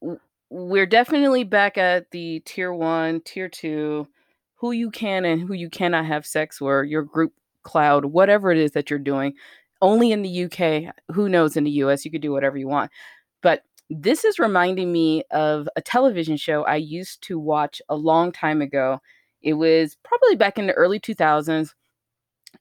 we're 0.55 0.87
definitely 0.87 1.43
back 1.43 1.77
at 1.77 2.13
the 2.13 2.39
tier 2.45 2.73
one, 2.73 3.21
tier 3.23 3.49
two, 3.49 4.07
who 4.55 4.71
you 4.71 4.89
can 4.89 5.25
and 5.25 5.43
who 5.43 5.53
you 5.53 5.69
cannot 5.69 6.07
have 6.07 6.25
sex 6.25 6.61
with, 6.61 6.87
your 6.87 7.03
group 7.03 7.33
cloud, 7.65 8.05
whatever 8.05 8.53
it 8.53 8.59
is 8.59 8.71
that 8.71 8.89
you're 8.89 9.01
doing. 9.01 9.35
Only 9.83 10.13
in 10.13 10.23
the 10.23 10.45
UK, 10.45 10.95
who 11.13 11.29
knows 11.29 11.57
in 11.57 11.65
the 11.65 11.73
US, 11.73 12.05
you 12.05 12.11
could 12.13 12.23
do 12.23 12.31
whatever 12.31 12.57
you 12.57 12.69
want. 12.69 12.93
But 13.43 13.65
this 13.91 14.25
is 14.25 14.39
reminding 14.39 14.93
me 14.93 15.25
of 15.33 15.69
a 15.75 15.83
television 15.83 16.37
show 16.37 16.63
I 16.63 16.77
used 16.77 17.21
to 17.25 17.37
watch 17.37 17.83
a 17.89 17.97
long 17.97 18.31
time 18.31 18.63
ago. 18.63 19.01
It 19.43 19.55
was 19.55 19.97
probably 20.05 20.37
back 20.37 20.57
in 20.57 20.69
the 20.69 20.73
early 20.75 21.01
2000s, 21.01 21.75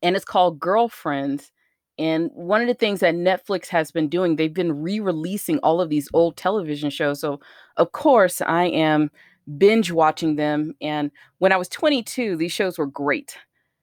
and 0.02 0.16
it's 0.16 0.26
called 0.26 0.60
Girlfriends. 0.60 1.52
And 2.00 2.32
one 2.34 2.62
of 2.62 2.68
the 2.68 2.74
things 2.74 3.02
that 3.02 3.16
Netflix 3.16 3.68
has 3.68 3.92
been 3.92 4.10
doing, 4.10 4.36
they've 4.36 4.54
been 4.54 4.82
re 4.82 5.00
releasing 5.00 5.60
all 5.60 5.80
of 5.80 5.90
these 5.90 6.10
old 6.14 6.38
television 6.38 6.90
shows. 6.90 7.20
So, 7.20 7.40
of 7.78 7.92
course, 7.92 8.42
I 8.42 8.66
am 8.66 9.12
binge 9.58 9.92
watching 9.92 10.36
them. 10.36 10.74
And 10.82 11.12
when 11.40 11.52
I 11.52 11.58
was 11.58 11.70
22, 11.70 12.38
these 12.38 12.52
shows 12.52 12.78
were 12.78 12.88
great. 12.88 13.38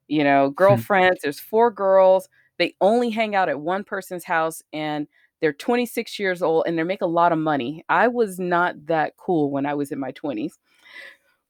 You 0.09 0.25
know, 0.25 0.49
hmm. 0.49 0.55
girlfriends, 0.55 1.23
there's 1.23 1.41
four 1.41 1.71
girls, 1.71 2.29
they 2.59 2.75
only 2.81 3.11
hang 3.11 3.35
out 3.35 3.49
at 3.49 3.61
one 3.61 3.85
person's 3.85 4.25
house 4.25 4.63
and 4.73 5.07
they're 5.41 5.53
26 5.53 6.19
years 6.19 6.43
old 6.43 6.65
and 6.67 6.79
they 6.79 6.83
make 6.83 7.01
a 7.01 7.07
lot 7.07 7.33
of 7.33 7.39
money. 7.39 7.85
I 7.89 8.09
was 8.09 8.39
not 8.39 8.87
that 8.87 9.17
cool 9.17 9.51
when 9.51 9.65
I 9.65 9.75
was 9.75 9.91
in 9.91 9.99
my 9.99 10.13
20s. 10.13 10.53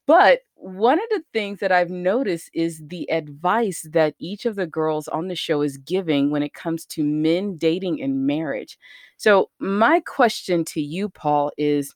But 0.07 0.41
one 0.61 0.99
of 0.99 1.09
the 1.09 1.23
things 1.33 1.59
that 1.59 1.71
I've 1.71 1.89
noticed 1.89 2.51
is 2.53 2.83
the 2.85 3.09
advice 3.09 3.87
that 3.91 4.13
each 4.19 4.45
of 4.45 4.55
the 4.55 4.67
girls 4.67 5.07
on 5.07 5.27
the 5.27 5.35
show 5.35 5.63
is 5.63 5.77
giving 5.77 6.29
when 6.29 6.43
it 6.43 6.53
comes 6.53 6.85
to 6.87 7.03
men 7.03 7.57
dating 7.57 7.99
and 8.01 8.27
marriage. 8.27 8.77
So, 9.17 9.49
my 9.59 10.01
question 10.01 10.63
to 10.65 10.81
you, 10.81 11.09
Paul, 11.09 11.51
is 11.57 11.95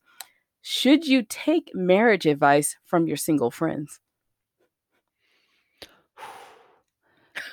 should 0.62 1.08
you 1.08 1.24
take 1.30 1.72
marriage 1.76 2.26
advice 2.26 2.76
from 2.86 3.06
your 3.06 3.18
single 3.18 3.52
friends? 3.52 4.00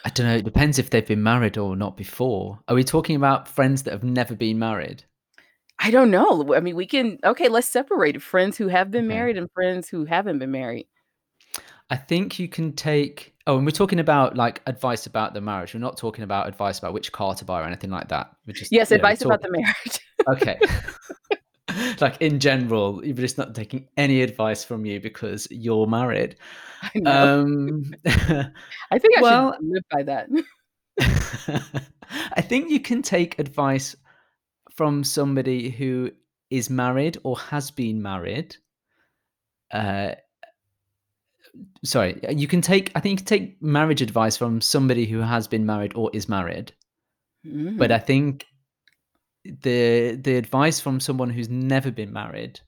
I 0.05 0.09
don't 0.09 0.27
know. 0.27 0.37
It 0.37 0.45
depends 0.45 0.79
if 0.79 0.89
they've 0.89 1.07
been 1.07 1.23
married 1.23 1.59
or 1.59 1.77
not 1.77 1.97
before. 1.97 2.61
Are 2.69 2.75
we 2.75 2.85
talking 2.85 3.17
about 3.17 3.49
friends 3.49 3.83
that 3.83 3.93
have 3.93 4.05
never 4.05 4.35
been 4.35 4.59
married? 4.59 5.05
I 5.79 5.91
don't 5.91 6.11
know. 6.11 6.55
I 6.55 6.61
mean, 6.61 6.77
we 6.77 6.87
can 6.87 7.19
okay, 7.25 7.49
let's 7.49 7.69
separate 7.69 8.23
friends 8.23 8.57
who 8.57 8.69
have 8.69 8.91
been 8.91 9.05
okay. 9.05 9.15
married 9.15 9.37
and 9.37 9.51
friends 9.53 9.89
who 9.89 10.07
haven't 10.07 10.39
been 10.39 10.51
married. 10.51 10.87
I 11.91 11.97
think 11.97 12.39
you 12.39 12.49
can 12.49 12.73
take 12.73 13.35
oh, 13.47 13.57
and 13.57 13.67
we're 13.67 13.73
talking 13.73 14.01
about 14.01 14.37
like 14.37 14.63
advice 14.67 15.07
about 15.07 15.35
the 15.35 15.41
marriage. 15.41 15.75
We're 15.75 15.81
not 15.81 15.97
talking 15.97 16.25
about 16.25 16.49
advice 16.49 16.79
about 16.79 16.93
which 16.93 17.13
car 17.13 17.35
to 17.35 17.45
buy 17.45 17.61
or 17.61 17.65
anything 17.65 17.91
like 17.91 18.09
that. 18.09 18.35
We're 18.47 18.55
just 18.55 18.73
Yes, 18.73 18.91
advice 18.91 19.23
know, 19.23 19.31
about 19.31 19.43
the 19.43 19.51
marriage. 19.51 20.01
okay. 20.29 20.59
like 22.01 22.21
in 22.21 22.41
general, 22.41 23.05
you're 23.05 23.17
just 23.17 23.39
not 23.39 23.55
taking 23.55 23.89
any 23.97 24.23
advice 24.23 24.65
from 24.65 24.85
you 24.85 25.01
because 25.01 25.49
you're 25.51 25.87
married. 25.87 26.37
I 26.83 26.91
know. 26.99 27.43
Um, 27.43 27.95
I 28.07 28.99
think 28.99 29.19
I 29.19 29.53
should 29.53 29.65
live 29.69 29.85
by 29.91 30.03
that. 30.05 30.29
I 32.37 32.41
think 32.41 32.71
you 32.71 32.81
can 32.81 33.03
take 33.03 33.39
advice 33.39 33.97
from 34.75 35.05
somebody 35.05 35.71
who 35.71 36.11
is 36.51 36.69
married 36.69 37.19
or 37.25 37.39
has 37.39 37.71
been 37.71 38.03
married. 38.03 38.57
Uh, 39.73 40.13
sorry, 41.85 42.21
you 42.29 42.47
can 42.47 42.61
take. 42.61 42.93
I 42.95 43.01
think 43.01 43.13
you 43.13 43.25
can 43.25 43.27
take 43.27 43.63
marriage 43.63 44.03
advice 44.03 44.37
from 44.37 44.61
somebody 44.61 45.07
who 45.07 45.21
has 45.21 45.49
been 45.49 45.67
married 45.67 45.93
or 45.95 46.11
is 46.13 46.29
married. 46.29 46.73
But 47.45 47.91
Mm. 47.91 47.93
I 47.93 47.99
think 47.99 48.47
the 49.45 50.17
the 50.23 50.37
advice 50.37 50.81
from 50.81 51.01
someone 51.01 51.31
who's 51.31 51.49
never 51.49 51.91
been 51.91 52.13
married 52.13 52.61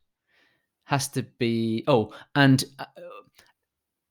has 0.84 1.08
to 1.10 1.22
be. 1.22 1.84
Oh, 1.86 2.12
and 2.34 2.64
uh, 2.78 2.86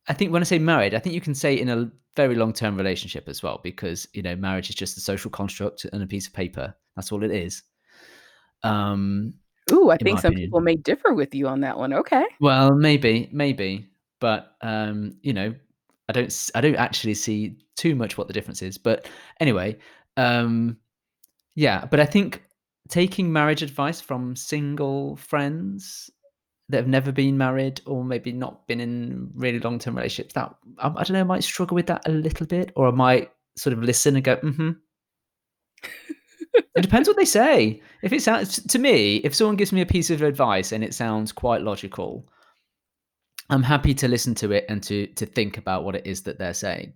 I 0.08 0.13
think 0.13 0.32
when 0.32 0.42
I 0.42 0.46
say 0.46 0.60
married, 0.60 0.94
I 0.94 1.00
think 1.00 1.15
you 1.15 1.22
can 1.22 1.36
say 1.36 1.56
in 1.56 1.70
a 1.70 1.92
very 2.15 2.36
long 2.36 2.53
term 2.53 2.77
relationship 2.77 3.27
as 3.27 3.44
well, 3.44 3.60
because 3.63 4.08
you 4.13 4.22
know 4.22 4.36
marriage 4.36 4.70
is 4.70 4.75
just 4.75 4.98
a 4.98 5.01
social 5.01 5.30
construct 5.30 5.86
and 5.86 6.01
a 6.01 6.08
piece 6.08 6.27
of 6.27 6.34
paper. 6.34 6.74
That's 6.96 7.12
all 7.12 7.24
it 7.24 7.32
is. 7.32 7.63
Um, 8.63 9.34
Ooh, 9.72 9.89
I 9.89 9.98
think 9.98 10.20
some 10.20 10.34
people 10.34 10.62
may 10.62 10.75
differ 10.75 11.13
with 11.13 11.34
you 11.36 11.48
on 11.48 11.62
that 11.62 11.77
one. 11.77 11.94
Okay. 11.94 12.25
Well, 12.39 12.75
maybe, 12.75 13.30
maybe, 13.32 13.89
but 14.24 14.56
um, 14.62 15.18
you 15.22 15.34
know, 15.34 15.53
I 16.08 16.13
don't, 16.13 16.51
I 16.56 16.62
don't 16.62 16.77
actually 16.77 17.13
see 17.13 17.58
too 17.75 17.94
much 17.94 18.18
what 18.18 18.27
the 18.27 18.34
difference 18.34 18.62
is. 18.62 18.77
But 18.77 19.10
anyway, 19.42 19.77
um, 20.15 20.77
yeah. 21.56 21.84
But 21.84 22.00
I 22.00 22.06
think 22.06 22.42
taking 22.88 23.34
marriage 23.34 23.62
advice 23.62 24.00
from 24.00 24.38
single 24.38 25.18
friends 25.18 26.10
that 26.70 26.77
have 26.77 26.88
never 26.88 27.12
been 27.12 27.38
married 27.38 27.82
or 27.86 28.06
maybe 28.06 28.32
not 28.32 28.65
been 28.65 28.80
in 28.80 29.30
really 29.36 29.60
long 29.60 29.77
term 29.77 29.98
relationships, 29.98 30.36
that 30.36 30.56
I, 30.77 30.88
I 30.88 31.03
don't 31.03 31.12
know, 31.12 31.20
I 31.20 31.24
might 31.24 31.44
struggle 31.44 31.75
with 31.75 31.88
that 31.88 32.08
a 32.08 32.12
little 32.12 32.46
bit, 32.46 32.72
or 32.77 32.88
I 32.88 32.92
might 32.92 33.30
sort 33.58 33.74
of 33.74 33.84
listen 33.84 34.15
and 34.15 34.24
go, 34.24 34.38
mm-hmm. 34.38 34.72
It 36.75 36.82
depends 36.82 37.10
what 37.10 37.18
they 37.18 37.25
say. 37.25 37.82
If 38.03 38.13
it 38.13 38.22
sounds 38.22 38.63
to 38.63 38.80
me, 38.80 39.18
if 39.18 39.36
someone 39.36 39.58
gives 39.58 39.74
me 39.74 39.82
a 39.82 39.86
piece 39.86 40.10
of 40.10 40.22
advice 40.22 40.72
and 40.72 40.82
it 40.82 40.94
sounds 40.94 41.34
quite 41.34 41.62
logical, 41.62 42.30
I'm 43.50 43.64
happy 43.64 43.94
to 43.96 44.08
listen 44.08 44.36
to 44.36 44.52
it 44.52 44.66
and 44.70 44.82
to 44.84 45.08
to 45.08 45.26
think 45.26 45.58
about 45.58 45.84
what 45.84 45.96
it 45.96 46.08
is 46.08 46.24
that 46.24 46.40
they're 46.40 46.54
saying. 46.54 46.94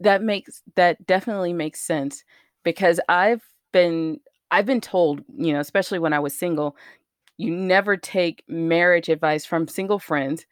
That 0.00 0.22
makes 0.22 0.62
that 0.76 1.06
definitely 1.06 1.52
makes 1.52 1.80
sense 1.80 2.24
because 2.64 3.00
I've 3.08 3.42
been 3.72 4.20
I've 4.50 4.66
been 4.66 4.80
told, 4.80 5.22
you 5.36 5.52
know, 5.52 5.60
especially 5.60 5.98
when 5.98 6.12
I 6.12 6.18
was 6.18 6.34
single, 6.36 6.76
you 7.36 7.54
never 7.54 7.96
take 7.96 8.42
marriage 8.48 9.08
advice 9.08 9.44
from 9.44 9.68
single 9.68 9.98
friends, 9.98 10.46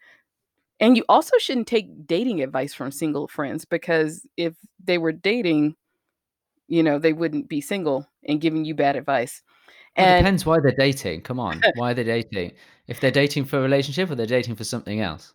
and 0.79 0.95
you 0.95 1.03
also 1.09 1.37
shouldn't 1.37 1.67
take 1.67 2.07
dating 2.07 2.41
advice 2.41 2.73
from 2.73 2.91
single 2.91 3.27
friends 3.27 3.65
because 3.65 4.25
if 4.37 4.55
they 4.83 4.97
were 4.97 5.11
dating, 5.11 5.75
you 6.67 6.83
know, 6.83 6.99
they 6.99 7.13
wouldn't 7.13 7.49
be 7.49 7.61
single 7.61 8.07
and 8.27 8.41
giving 8.41 8.65
you 8.65 8.73
bad 8.75 8.95
advice. 8.95 9.41
Well, 9.97 10.13
it 10.15 10.17
depends 10.19 10.45
why 10.45 10.57
they're 10.61 10.71
dating. 10.77 11.21
Come 11.21 11.39
on, 11.39 11.61
why 11.75 11.91
are 11.91 11.93
they 11.93 12.03
dating? 12.03 12.53
If 12.87 12.99
they're 12.99 13.11
dating 13.11 13.45
for 13.45 13.59
a 13.59 13.61
relationship 13.61 14.09
or 14.09 14.15
they're 14.15 14.25
dating 14.25 14.55
for 14.55 14.63
something 14.63 15.01
else. 15.01 15.33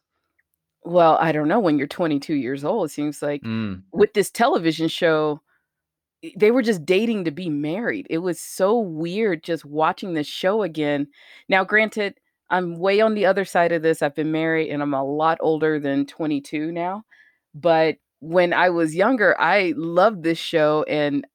well, 0.82 1.16
I 1.20 1.32
don't 1.32 1.48
know, 1.48 1.60
when 1.60 1.78
you're 1.78 1.86
22 1.86 2.34
years 2.34 2.64
old, 2.64 2.86
it 2.86 2.92
seems 2.92 3.22
like 3.22 3.42
Mm. 3.42 3.82
with 3.92 4.12
this 4.14 4.30
television 4.30 4.88
show 4.88 5.40
they 6.36 6.50
were 6.50 6.62
just 6.62 6.86
dating 6.86 7.24
to 7.26 7.30
be 7.30 7.50
married. 7.50 8.06
It 8.08 8.18
was 8.18 8.40
so 8.40 8.78
weird 8.78 9.42
just 9.44 9.64
watching 9.66 10.14
this 10.14 10.26
show 10.26 10.62
again. 10.62 11.08
Now, 11.50 11.64
granted, 11.64 12.14
I'm 12.48 12.78
way 12.78 13.02
on 13.02 13.14
the 13.14 13.26
other 13.26 13.44
side 13.44 13.72
of 13.72 13.82
this. 13.82 14.00
I've 14.00 14.14
been 14.14 14.32
married 14.32 14.70
and 14.70 14.82
I'm 14.82 14.94
a 14.94 15.04
lot 15.04 15.36
older 15.42 15.78
than 15.78 16.06
22 16.06 16.72
now. 16.72 17.04
But 17.54 17.96
when 18.20 18.54
I 18.54 18.70
was 18.70 18.94
younger, 18.94 19.38
I 19.38 19.74
loved 19.76 20.22
this 20.22 20.38
show 20.38 20.82
and 20.84 21.26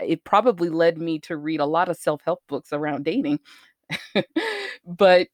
it 0.00 0.24
probably 0.24 0.68
led 0.68 0.98
me 0.98 1.18
to 1.20 1.36
read 1.36 1.60
a 1.60 1.66
lot 1.66 1.88
of 1.88 1.96
self-help 1.96 2.42
books 2.48 2.72
around 2.72 3.04
dating. 3.04 3.40
But 4.86 5.28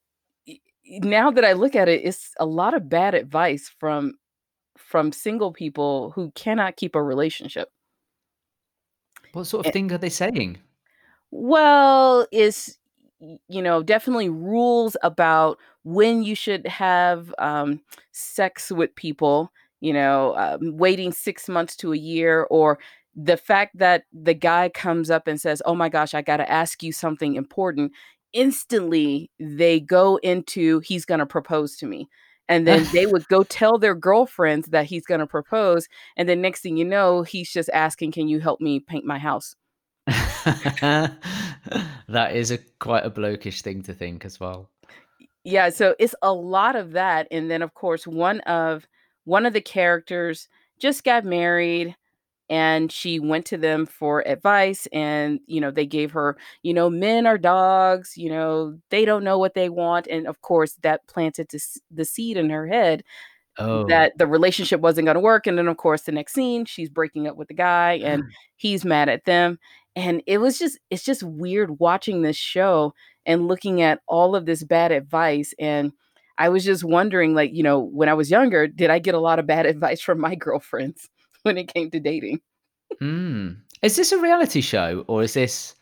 now 0.87 1.31
that 1.31 1.45
I 1.45 1.53
look 1.53 1.75
at 1.75 1.89
it, 1.89 2.03
it's 2.05 2.35
a 2.39 2.47
lot 2.47 2.75
of 2.75 2.89
bad 2.89 3.15
advice 3.15 3.69
from 3.79 4.15
from 4.77 5.13
single 5.13 5.53
people 5.53 6.11
who 6.13 6.31
cannot 6.33 6.77
keep 6.77 6.95
a 6.95 7.03
relationship. 7.03 7.71
What 9.33 9.45
sort 9.45 9.67
of 9.67 9.73
thing 9.73 9.93
are 9.93 9.99
they 9.99 10.09
saying? 10.09 10.59
Well, 11.31 12.27
it's 12.33 12.79
you 13.49 13.63
know, 13.63 13.83
definitely 13.83 14.29
rules 14.31 14.97
about 15.03 15.59
when 15.85 16.23
you 16.23 16.35
should 16.35 16.67
have, 16.67 17.35
um, 17.39 17.81
sex 18.13 18.71
with 18.73 18.95
people, 18.95 19.53
you 19.81 19.93
know, 19.93 20.35
um, 20.37 20.77
waiting 20.79 21.13
6 21.13 21.49
months 21.49 21.77
to 21.77 21.93
a 21.93 21.97
year, 21.99 22.47
or 22.51 22.79
the 23.25 23.37
fact 23.37 23.79
that 23.79 24.05
the 24.13 24.35
guy 24.35 24.69
comes 24.69 25.11
up 25.11 25.27
and 25.27 25.41
says, 25.41 25.63
"Oh 25.65 25.75
my 25.75 25.89
gosh, 25.89 26.15
I 26.15 26.23
gotta 26.23 26.51
ask 26.51 26.83
you 26.83 26.93
something 26.93 27.35
important." 27.35 27.93
Instantly, 28.33 29.31
they 29.39 29.81
go 29.81 30.17
into, 30.19 30.81
"He's 30.81 31.05
gonna 31.05 31.27
propose 31.27 31.77
to 31.79 31.87
me." 31.87 32.09
And 32.49 32.67
then 32.67 32.85
they 32.93 33.07
would 33.07 33.29
go 33.29 33.45
tell 33.45 33.79
their 33.79 33.95
girlfriends 33.95 34.69
that 34.69 34.87
he's 34.87 35.07
gonna 35.07 35.27
propose, 35.27 35.89
and 36.17 36.29
then 36.29 36.41
next 36.41 36.61
thing 36.63 36.77
you 36.77 36.85
know, 36.85 37.23
he's 37.23 37.53
just 37.53 37.71
asking, 37.73 38.13
"Can 38.13 38.29
you 38.29 38.41
help 38.41 38.61
me 38.61 38.81
paint 38.81 39.05
my 39.05 39.19
house?" 39.19 39.57
That 42.09 42.35
is 42.35 42.51
a 42.51 42.59
quite 42.81 43.07
a 43.07 43.11
blokish 43.11 43.61
thing 43.63 43.83
to 43.83 43.95
think 43.95 44.25
as 44.25 44.41
well. 44.41 44.69
Yeah, 45.45 45.71
so 45.71 45.95
it's 45.99 46.15
a 46.23 46.33
lot 46.33 46.75
of 46.75 46.93
that, 46.93 47.29
and 47.31 47.51
then, 47.51 47.63
of 47.63 47.75
course, 47.75 48.07
one 48.07 48.41
of 48.41 48.87
one 49.25 49.47
of 49.47 49.53
the 49.53 49.61
characters 49.61 50.49
just 50.81 51.05
got 51.05 51.25
married, 51.25 51.95
and 52.51 52.93
she 52.93 53.21
went 53.21 53.47
to 53.47 53.59
them 53.59 53.87
for 53.87 54.27
advice, 54.29 54.87
and, 54.93 55.41
you 55.47 55.61
know, 55.63 55.71
they 55.73 55.87
gave 55.87 56.13
her, 56.13 56.37
you 56.65 56.75
know, 56.75 56.91
"Men 56.91 57.27
are 57.27 57.39
dogs, 57.39 58.15
you 58.19 58.31
know, 58.31 58.79
they 58.91 59.07
don't 59.07 59.25
know 59.25 59.39
what 59.39 59.55
they 59.55 59.71
want," 59.71 60.09
and, 60.09 60.27
of 60.29 60.43
course, 60.43 60.75
that 60.83 61.07
planted 61.09 61.49
the 61.93 62.05
seed 62.07 62.37
in 62.39 62.51
her 62.51 62.67
head 62.69 63.05
Oh. 63.59 63.89
that 63.89 64.13
the 64.19 64.27
relationship 64.27 64.81
wasn't 64.81 65.07
gonna 65.07 65.21
work, 65.21 65.47
and 65.47 65.59
then, 65.59 65.69
of 65.69 65.77
course, 65.77 66.03
the 66.03 66.13
next 66.13 66.35
scene, 66.35 66.65
she's 66.65 66.89
breaking 66.91 67.27
up 67.29 67.37
with 67.37 67.49
the 67.49 67.55
guy, 67.55 67.95
and 68.05 68.25
he's 68.57 68.85
mad 68.85 69.09
at 69.09 69.25
them, 69.25 69.59
and 69.97 70.23
it 70.27 70.39
was 70.39 70.59
just 70.59 70.79
it's 70.91 71.05
just 71.05 71.23
weird 71.23 71.79
watching 71.81 72.23
this 72.23 72.37
show 72.37 72.95
and 73.27 73.49
looking 73.49 73.83
at 73.83 74.01
all 74.09 74.37
of 74.37 74.47
this 74.47 74.65
bad 74.65 74.93
advice, 74.93 75.55
and 75.59 75.93
I 76.39 76.49
was 76.51 76.65
just 76.65 76.85
wondering, 76.85 77.35
like, 77.35 77.53
you 77.55 77.63
know, 77.63 77.81
when 77.81 78.09
I 78.09 78.15
was 78.15 78.31
younger, 78.31 78.67
did 78.69 78.91
I 78.91 78.99
get 79.01 79.15
a 79.15 79.21
lot 79.21 79.39
of 79.39 79.47
bad 79.47 79.67
advice 79.67 80.01
from 80.01 80.21
my 80.21 80.35
girlfriends 80.37 81.09
when 81.43 81.59
it 81.59 81.73
came 81.73 81.91
to 81.91 82.01
dating? 82.01 82.41
Mm. 83.01 83.57
Is 83.83 83.97
this 83.97 84.13
a 84.13 84.19
reality 84.21 84.61
show 84.61 85.05
or 85.09 85.23
is 85.23 85.35
this 85.35 85.75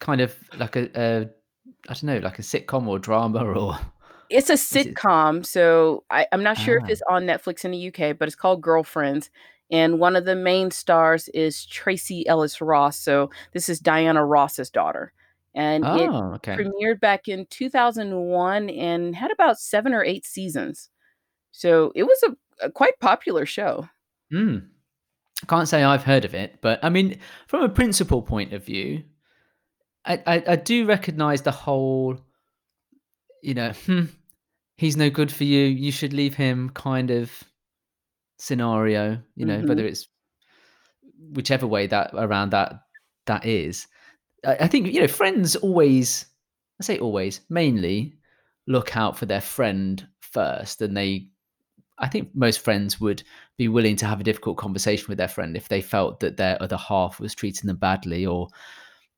kind 0.00 0.20
of 0.20 0.34
like 0.58 0.76
a 0.76 0.90
a 1.00 1.30
I 1.88 1.94
don't 1.94 2.04
know, 2.04 2.18
like 2.18 2.38
a 2.38 2.42
sitcom 2.42 2.86
or 2.88 2.98
drama 2.98 3.44
or 3.54 3.78
It's 4.28 4.50
a 4.50 4.54
is 4.54 4.86
it 4.86 4.94
sitcom, 4.96 5.46
so 5.46 6.04
I 6.10 6.26
I'm 6.32 6.42
not 6.42 6.58
sure 6.58 6.76
if 6.78 6.84
Ah. 6.84 6.88
it's 6.88 7.02
on 7.08 7.24
Netflix 7.26 7.64
in 7.64 7.70
the 7.70 7.78
UK, 7.92 8.18
but 8.18 8.26
it's 8.28 8.34
called 8.34 8.60
Girlfriends, 8.62 9.30
and 9.70 10.00
one 10.00 10.16
of 10.16 10.24
the 10.24 10.34
main 10.34 10.70
stars 10.72 11.28
is 11.28 11.64
Tracee 11.66 12.26
Ellis 12.26 12.60
Ross, 12.60 12.98
so 12.98 13.30
this 13.52 13.68
is 13.68 13.78
Diana 13.80 14.24
Ross's 14.24 14.70
daughter, 14.70 15.12
and 15.54 15.84
it 15.84 16.10
Oh, 16.10 16.32
okay. 16.34 16.56
premiered 16.56 16.98
back 17.00 17.28
in 17.28 17.46
2001 17.46 18.68
and 18.70 19.14
had 19.14 19.30
about 19.30 19.58
7 19.60 19.94
or 19.94 20.02
8 20.04 20.26
seasons. 20.26 20.90
So 21.52 21.92
it 21.94 22.04
was 22.04 22.22
a 22.24 22.36
a 22.66 22.70
quite 22.70 22.98
popular 23.00 23.46
show. 23.46 23.88
Mm. 24.32 24.68
I 25.42 25.46
can't 25.46 25.68
say 25.68 25.82
I've 25.84 26.04
heard 26.04 26.24
of 26.24 26.34
it, 26.34 26.58
but 26.62 26.80
I 26.82 26.88
mean, 26.88 27.18
from 27.46 27.62
a 27.62 27.68
principal 27.68 28.22
point 28.22 28.52
of 28.52 28.64
view, 28.64 29.04
I 30.04 30.22
I, 30.26 30.44
I 30.48 30.56
do 30.56 30.86
recognise 30.86 31.42
the 31.42 31.50
whole, 31.52 32.18
you 33.42 33.54
know, 33.54 33.72
"Hmm, 33.86 34.04
he's 34.76 34.96
no 34.96 35.10
good 35.10 35.30
for 35.32 35.44
you. 35.44 35.64
You 35.66 35.92
should 35.92 36.12
leave 36.12 36.34
him." 36.34 36.70
Kind 36.70 37.10
of 37.10 37.30
scenario. 38.38 39.22
You 39.34 39.46
know, 39.46 39.58
Mhm. 39.62 39.68
whether 39.68 39.84
it's 39.86 40.08
whichever 41.32 41.66
way 41.66 41.86
that 41.86 42.10
around 42.14 42.50
that 42.50 42.80
that 43.26 43.44
is. 43.44 43.86
I, 44.44 44.56
I 44.60 44.66
think 44.68 44.86
you 44.92 45.00
know, 45.00 45.08
friends 45.08 45.56
always. 45.56 46.26
I 46.80 46.84
say 46.84 46.98
always, 46.98 47.40
mainly 47.48 48.14
look 48.66 48.96
out 48.96 49.16
for 49.16 49.24
their 49.26 49.40
friend 49.40 50.06
first, 50.20 50.82
and 50.82 50.96
they 50.96 51.28
I 51.98 52.08
think 52.08 52.30
most 52.34 52.60
friends 52.60 53.00
would 53.00 53.22
be 53.56 53.68
willing 53.68 53.96
to 53.96 54.06
have 54.06 54.20
a 54.20 54.24
difficult 54.24 54.58
conversation 54.58 55.06
with 55.08 55.18
their 55.18 55.28
friend 55.28 55.56
if 55.56 55.68
they 55.68 55.80
felt 55.80 56.20
that 56.20 56.36
their 56.36 56.62
other 56.62 56.76
half 56.76 57.18
was 57.18 57.34
treating 57.34 57.66
them 57.66 57.76
badly 57.76 58.26
or 58.26 58.48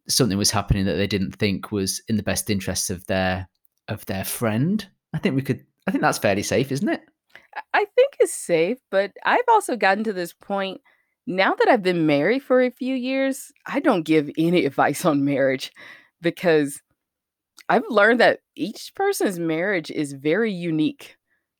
something 0.08 0.38
was 0.38 0.50
happening 0.50 0.84
that 0.86 0.94
they 0.94 1.06
didn't 1.06 1.32
think 1.32 1.72
was 1.72 2.00
in 2.08 2.16
the 2.16 2.22
best 2.22 2.50
interests 2.50 2.90
of 2.90 3.06
their 3.06 3.48
of 3.88 4.04
their 4.06 4.24
friend. 4.24 4.86
I 5.12 5.18
think 5.18 5.34
we 5.34 5.42
could 5.42 5.64
I 5.86 5.90
think 5.90 6.02
that's 6.02 6.18
fairly 6.18 6.42
safe, 6.42 6.70
isn't 6.70 6.88
it? 6.88 7.02
I 7.74 7.86
think 7.96 8.16
it's 8.20 8.34
safe, 8.34 8.78
but 8.90 9.12
I've 9.24 9.40
also 9.48 9.76
gotten 9.76 10.04
to 10.04 10.12
this 10.12 10.32
point 10.32 10.80
now 11.28 11.54
that 11.54 11.68
I've 11.68 11.82
been 11.82 12.06
married 12.06 12.42
for 12.42 12.62
a 12.62 12.70
few 12.70 12.94
years, 12.94 13.52
I 13.66 13.80
don't 13.80 14.02
give 14.02 14.30
any 14.38 14.64
advice 14.66 15.04
on 15.04 15.24
marriage 15.24 15.72
because 16.22 16.80
I've 17.68 17.84
learned 17.88 18.20
that 18.20 18.40
each 18.56 18.92
person's 18.94 19.38
marriage 19.38 19.90
is 19.90 20.14
very 20.14 20.52
unique, 20.52 21.16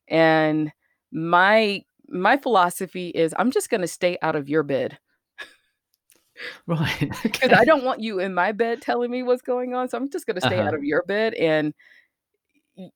and 0.07 0.71
my 1.11 1.83
my 2.09 2.37
philosophy 2.37 3.09
is 3.09 3.33
I'm 3.37 3.51
just 3.51 3.69
gonna 3.69 3.87
stay 3.87 4.17
out 4.21 4.35
of 4.35 4.49
your 4.49 4.63
bed. 4.63 4.97
Right, 6.67 7.11
'Cause 7.41 7.51
I 7.53 7.63
okay. 7.63 7.65
don't 7.65 7.83
want 7.83 8.01
you 8.01 8.19
in 8.19 8.33
my 8.33 8.51
bed 8.51 8.81
telling 8.81 9.11
me 9.11 9.23
what's 9.23 9.41
going 9.41 9.73
on, 9.73 9.87
so 9.89 9.97
I'm 9.97 10.09
just 10.09 10.25
gonna 10.27 10.41
stay 10.41 10.61
out 10.61 10.67
Uh-huh. 10.67 10.75
of 10.75 10.83
your 10.83 11.03
bed, 11.03 11.33
and 11.35 11.73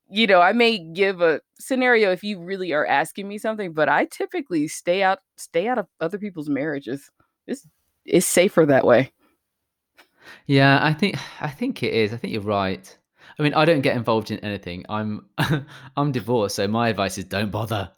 you 0.09 0.27
know, 0.27 0.39
I 0.41 0.53
may 0.53 0.77
give 0.77 1.21
a 1.21 1.41
scenario 1.59 2.11
if 2.11 2.23
you 2.23 2.39
really 2.39 2.71
are 2.73 2.85
asking 2.85 3.27
me 3.27 3.37
something, 3.37 3.73
but 3.73 3.89
I 3.89 4.05
typically 4.05 4.67
stay 4.67 5.03
out 5.03 5.19
stay 5.37 5.67
out 5.67 5.77
of 5.77 5.87
other 5.99 6.17
people's 6.17 6.49
marriages. 6.49 7.09
It's 7.47 7.67
it's 8.05 8.25
safer 8.25 8.65
that 8.65 8.85
way. 8.85 9.11
Yeah, 10.47 10.79
I 10.81 10.93
think 10.93 11.15
I 11.41 11.49
think 11.49 11.83
it 11.83 11.93
is. 11.93 12.13
I 12.13 12.17
think 12.17 12.33
you're 12.33 12.41
right. 12.41 12.97
I 13.39 13.43
mean, 13.43 13.53
I 13.53 13.65
don't 13.65 13.81
get 13.81 13.95
involved 13.97 14.31
in 14.31 14.39
anything. 14.39 14.85
I'm 14.89 15.27
I'm 15.97 16.11
divorced, 16.11 16.55
so 16.55 16.67
my 16.67 16.89
advice 16.89 17.17
is 17.17 17.25
don't 17.25 17.51
bother. 17.51 17.91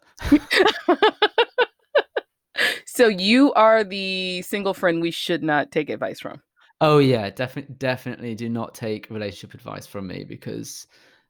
So 2.96 3.08
you 3.08 3.52
are 3.52 3.84
the 3.84 4.40
single 4.42 4.72
friend 4.72 5.02
we 5.02 5.10
should 5.10 5.42
not 5.42 5.70
take 5.70 5.90
advice 5.90 6.18
from? 6.18 6.40
Oh 6.80 6.98
yeah, 6.98 7.28
definitely 7.28 7.74
definitely 7.74 8.34
do 8.34 8.48
not 8.48 8.74
take 8.74 9.10
relationship 9.10 9.52
advice 9.54 9.86
from 9.86 10.06
me 10.06 10.24
because, 10.24 10.86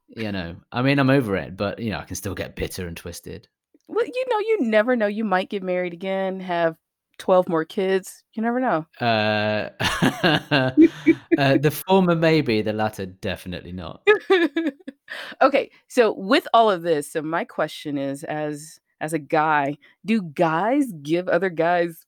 you 0.07 0.31
know, 0.31 0.55
I 0.71 0.81
mean, 0.81 0.97
I'm 0.97 1.09
over 1.09 1.35
it, 1.35 1.57
but 1.57 1.79
you 1.79 1.91
know, 1.91 1.99
I 1.99 2.05
can 2.05 2.15
still 2.15 2.35
get 2.35 2.55
bitter 2.55 2.87
and 2.87 2.95
twisted. 2.95 3.49
Well, 3.89 4.05
you 4.05 4.25
know, 4.29 4.39
you 4.39 4.57
never 4.61 4.95
know, 4.95 5.07
you 5.07 5.25
might 5.25 5.49
get 5.49 5.61
married 5.61 5.93
again, 5.93 6.39
have 6.39 6.77
12 7.17 7.49
more 7.49 7.65
kids, 7.65 8.23
you 8.33 8.41
never 8.41 8.59
know. 8.59 8.85
Uh, 9.01 9.69
uh, 9.79 10.71
the 11.57 11.71
former 11.85 12.15
maybe, 12.15 12.61
the 12.61 12.73
latter 12.73 13.05
definitely 13.05 13.73
not. 13.73 14.07
Okay, 15.41 15.71
so 15.87 16.13
with 16.13 16.47
all 16.53 16.69
of 16.69 16.81
this, 16.81 17.11
so 17.11 17.21
my 17.21 17.43
question 17.43 17.97
is, 17.97 18.23
as 18.23 18.79
as 18.99 19.13
a 19.13 19.19
guy, 19.19 19.77
do 20.05 20.21
guys 20.21 20.91
give 21.03 21.27
other 21.27 21.49
guys 21.49 22.05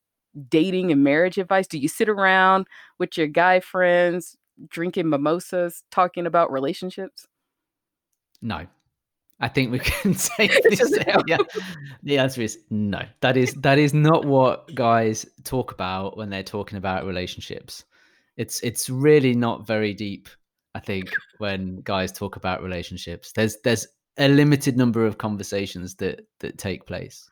dating 0.49 0.91
and 0.91 1.03
marriage 1.03 1.37
advice? 1.37 1.67
Do 1.67 1.77
you 1.77 1.87
sit 1.87 2.09
around 2.09 2.67
with 2.97 3.17
your 3.17 3.27
guy 3.27 3.59
friends 3.59 4.35
drinking 4.67 5.09
mimosas, 5.09 5.83
talking 5.91 6.25
about 6.25 6.51
relationships? 6.51 7.27
No. 8.41 8.67
I 9.41 9.47
think 9.47 9.71
we 9.71 9.79
can 9.79 10.11
It's 10.11 10.77
just 10.77 10.95
say, 10.95 11.15
yeah, 11.27 11.37
the 12.03 12.17
answer 12.17 12.41
is 12.41 12.59
no. 12.69 13.01
That 13.21 13.37
is 13.37 13.53
that 13.53 13.77
is 13.77 13.93
not 13.93 14.25
what 14.25 14.73
guys 14.75 15.25
talk 15.45 15.71
about 15.71 16.17
when 16.17 16.29
they're 16.29 16.43
talking 16.43 16.77
about 16.77 17.05
relationships. 17.05 17.85
It's 18.35 18.59
it's 18.61 18.89
really 18.89 19.33
not 19.33 19.65
very 19.65 19.93
deep, 19.93 20.27
I 20.75 20.79
think, 20.79 21.09
when 21.39 21.81
guys 21.81 22.11
talk 22.11 22.35
about 22.35 22.63
relationships. 22.63 23.31
There's 23.31 23.57
there's 23.63 23.87
a 24.17 24.27
limited 24.27 24.77
number 24.77 25.05
of 25.05 25.17
conversations 25.17 25.95
that 25.95 26.27
that 26.39 26.57
take 26.57 26.85
place. 26.85 27.27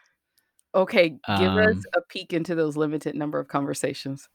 Okay, 0.75 1.09
give 1.09 1.51
us 1.57 1.75
Um, 1.75 1.83
a 1.95 2.01
peek 2.09 2.33
into 2.33 2.55
those 2.55 2.77
limited 2.77 3.15
number 3.15 3.39
of 3.39 3.47
conversations. 3.47 4.27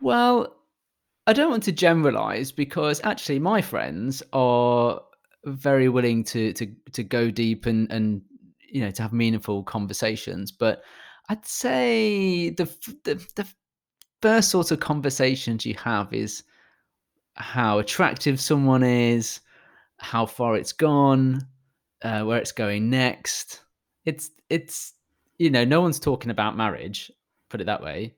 well, 0.00 0.56
I 1.26 1.32
don't 1.32 1.50
want 1.50 1.62
to 1.64 1.72
generalize 1.72 2.50
because 2.52 3.00
actually 3.04 3.38
my 3.38 3.62
friends 3.62 4.22
are 4.32 5.00
very 5.44 5.88
willing 5.88 6.24
to 6.24 6.52
to 6.54 6.66
to 6.92 7.02
go 7.02 7.30
deep 7.30 7.66
and 7.66 7.90
and 7.92 8.22
you 8.68 8.80
know 8.80 8.90
to 8.90 9.02
have 9.02 9.12
meaningful 9.12 9.62
conversations. 9.62 10.52
But 10.52 10.82
I'd 11.28 11.46
say 11.46 12.50
the 12.50 12.64
the, 13.04 13.14
the 13.36 13.46
first 14.22 14.50
sort 14.50 14.70
of 14.70 14.80
conversations 14.80 15.64
you 15.64 15.74
have 15.74 16.12
is 16.12 16.42
how 17.34 17.78
attractive 17.78 18.40
someone 18.40 18.82
is, 18.82 19.40
how 19.98 20.26
far 20.26 20.56
it's 20.56 20.72
gone, 20.72 21.46
uh, 22.02 22.22
where 22.22 22.38
it's 22.38 22.52
going 22.52 22.90
next. 22.90 23.60
It's 24.04 24.30
it's 24.48 24.94
you 25.38 25.50
know 25.50 25.64
no 25.64 25.80
one's 25.80 26.00
talking 26.00 26.30
about 26.30 26.56
marriage. 26.56 27.10
Put 27.48 27.60
it 27.60 27.64
that 27.64 27.82
way 27.82 28.14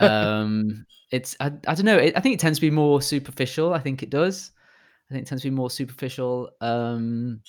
um, 0.00 0.86
it's 1.10 1.36
I, 1.40 1.46
I 1.66 1.74
don't 1.74 1.84
know. 1.84 1.98
It, 1.98 2.16
I 2.16 2.20
think 2.20 2.34
it 2.34 2.40
tends 2.40 2.58
to 2.58 2.66
be 2.66 2.70
more 2.70 3.00
superficial. 3.02 3.74
I 3.74 3.78
think 3.78 4.02
it 4.02 4.10
does. 4.10 4.52
I 5.10 5.14
think 5.14 5.26
it 5.26 5.28
tends 5.28 5.42
to 5.42 5.50
be 5.50 5.54
more 5.54 5.70
superficial. 5.70 6.50
Um, 6.60 7.40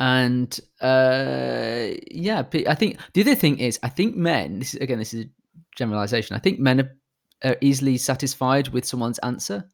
and 0.00 0.58
uh, 0.80 1.88
yeah, 2.10 2.44
I 2.68 2.74
think 2.74 2.98
the 3.14 3.20
other 3.20 3.34
thing 3.34 3.58
is 3.58 3.78
I 3.82 3.88
think 3.88 4.16
men. 4.16 4.58
This 4.58 4.74
is 4.74 4.80
again, 4.80 4.98
this 4.98 5.14
is 5.14 5.26
a 5.26 5.28
generalization. 5.76 6.36
I 6.36 6.40
think 6.40 6.58
men 6.58 6.80
are, 6.80 6.96
are 7.44 7.56
easily 7.60 7.96
satisfied 7.96 8.68
with 8.68 8.84
someone's 8.84 9.18
answer. 9.18 9.64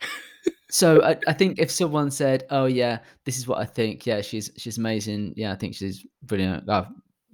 So 0.70 1.04
I, 1.04 1.16
I 1.28 1.32
think 1.32 1.60
if 1.60 1.70
someone 1.70 2.10
said, 2.10 2.46
"Oh 2.50 2.64
yeah, 2.64 2.98
this 3.24 3.38
is 3.38 3.46
what 3.46 3.58
I 3.58 3.64
think. 3.64 4.06
Yeah, 4.06 4.22
she's 4.22 4.50
she's 4.56 4.76
amazing. 4.76 5.34
Yeah, 5.36 5.52
I 5.52 5.54
think 5.54 5.76
she's 5.76 6.04
brilliant. 6.24 6.68
I 6.68 6.88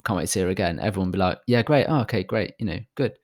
can't 0.04 0.18
wait 0.18 0.24
to 0.24 0.26
see 0.26 0.40
her 0.40 0.50
again." 0.50 0.78
Everyone 0.78 1.08
would 1.08 1.12
be 1.12 1.18
like, 1.20 1.38
"Yeah, 1.46 1.62
great. 1.62 1.86
Oh, 1.86 2.00
okay, 2.00 2.22
great. 2.22 2.52
You 2.58 2.66
know, 2.66 2.78
good." 2.96 3.14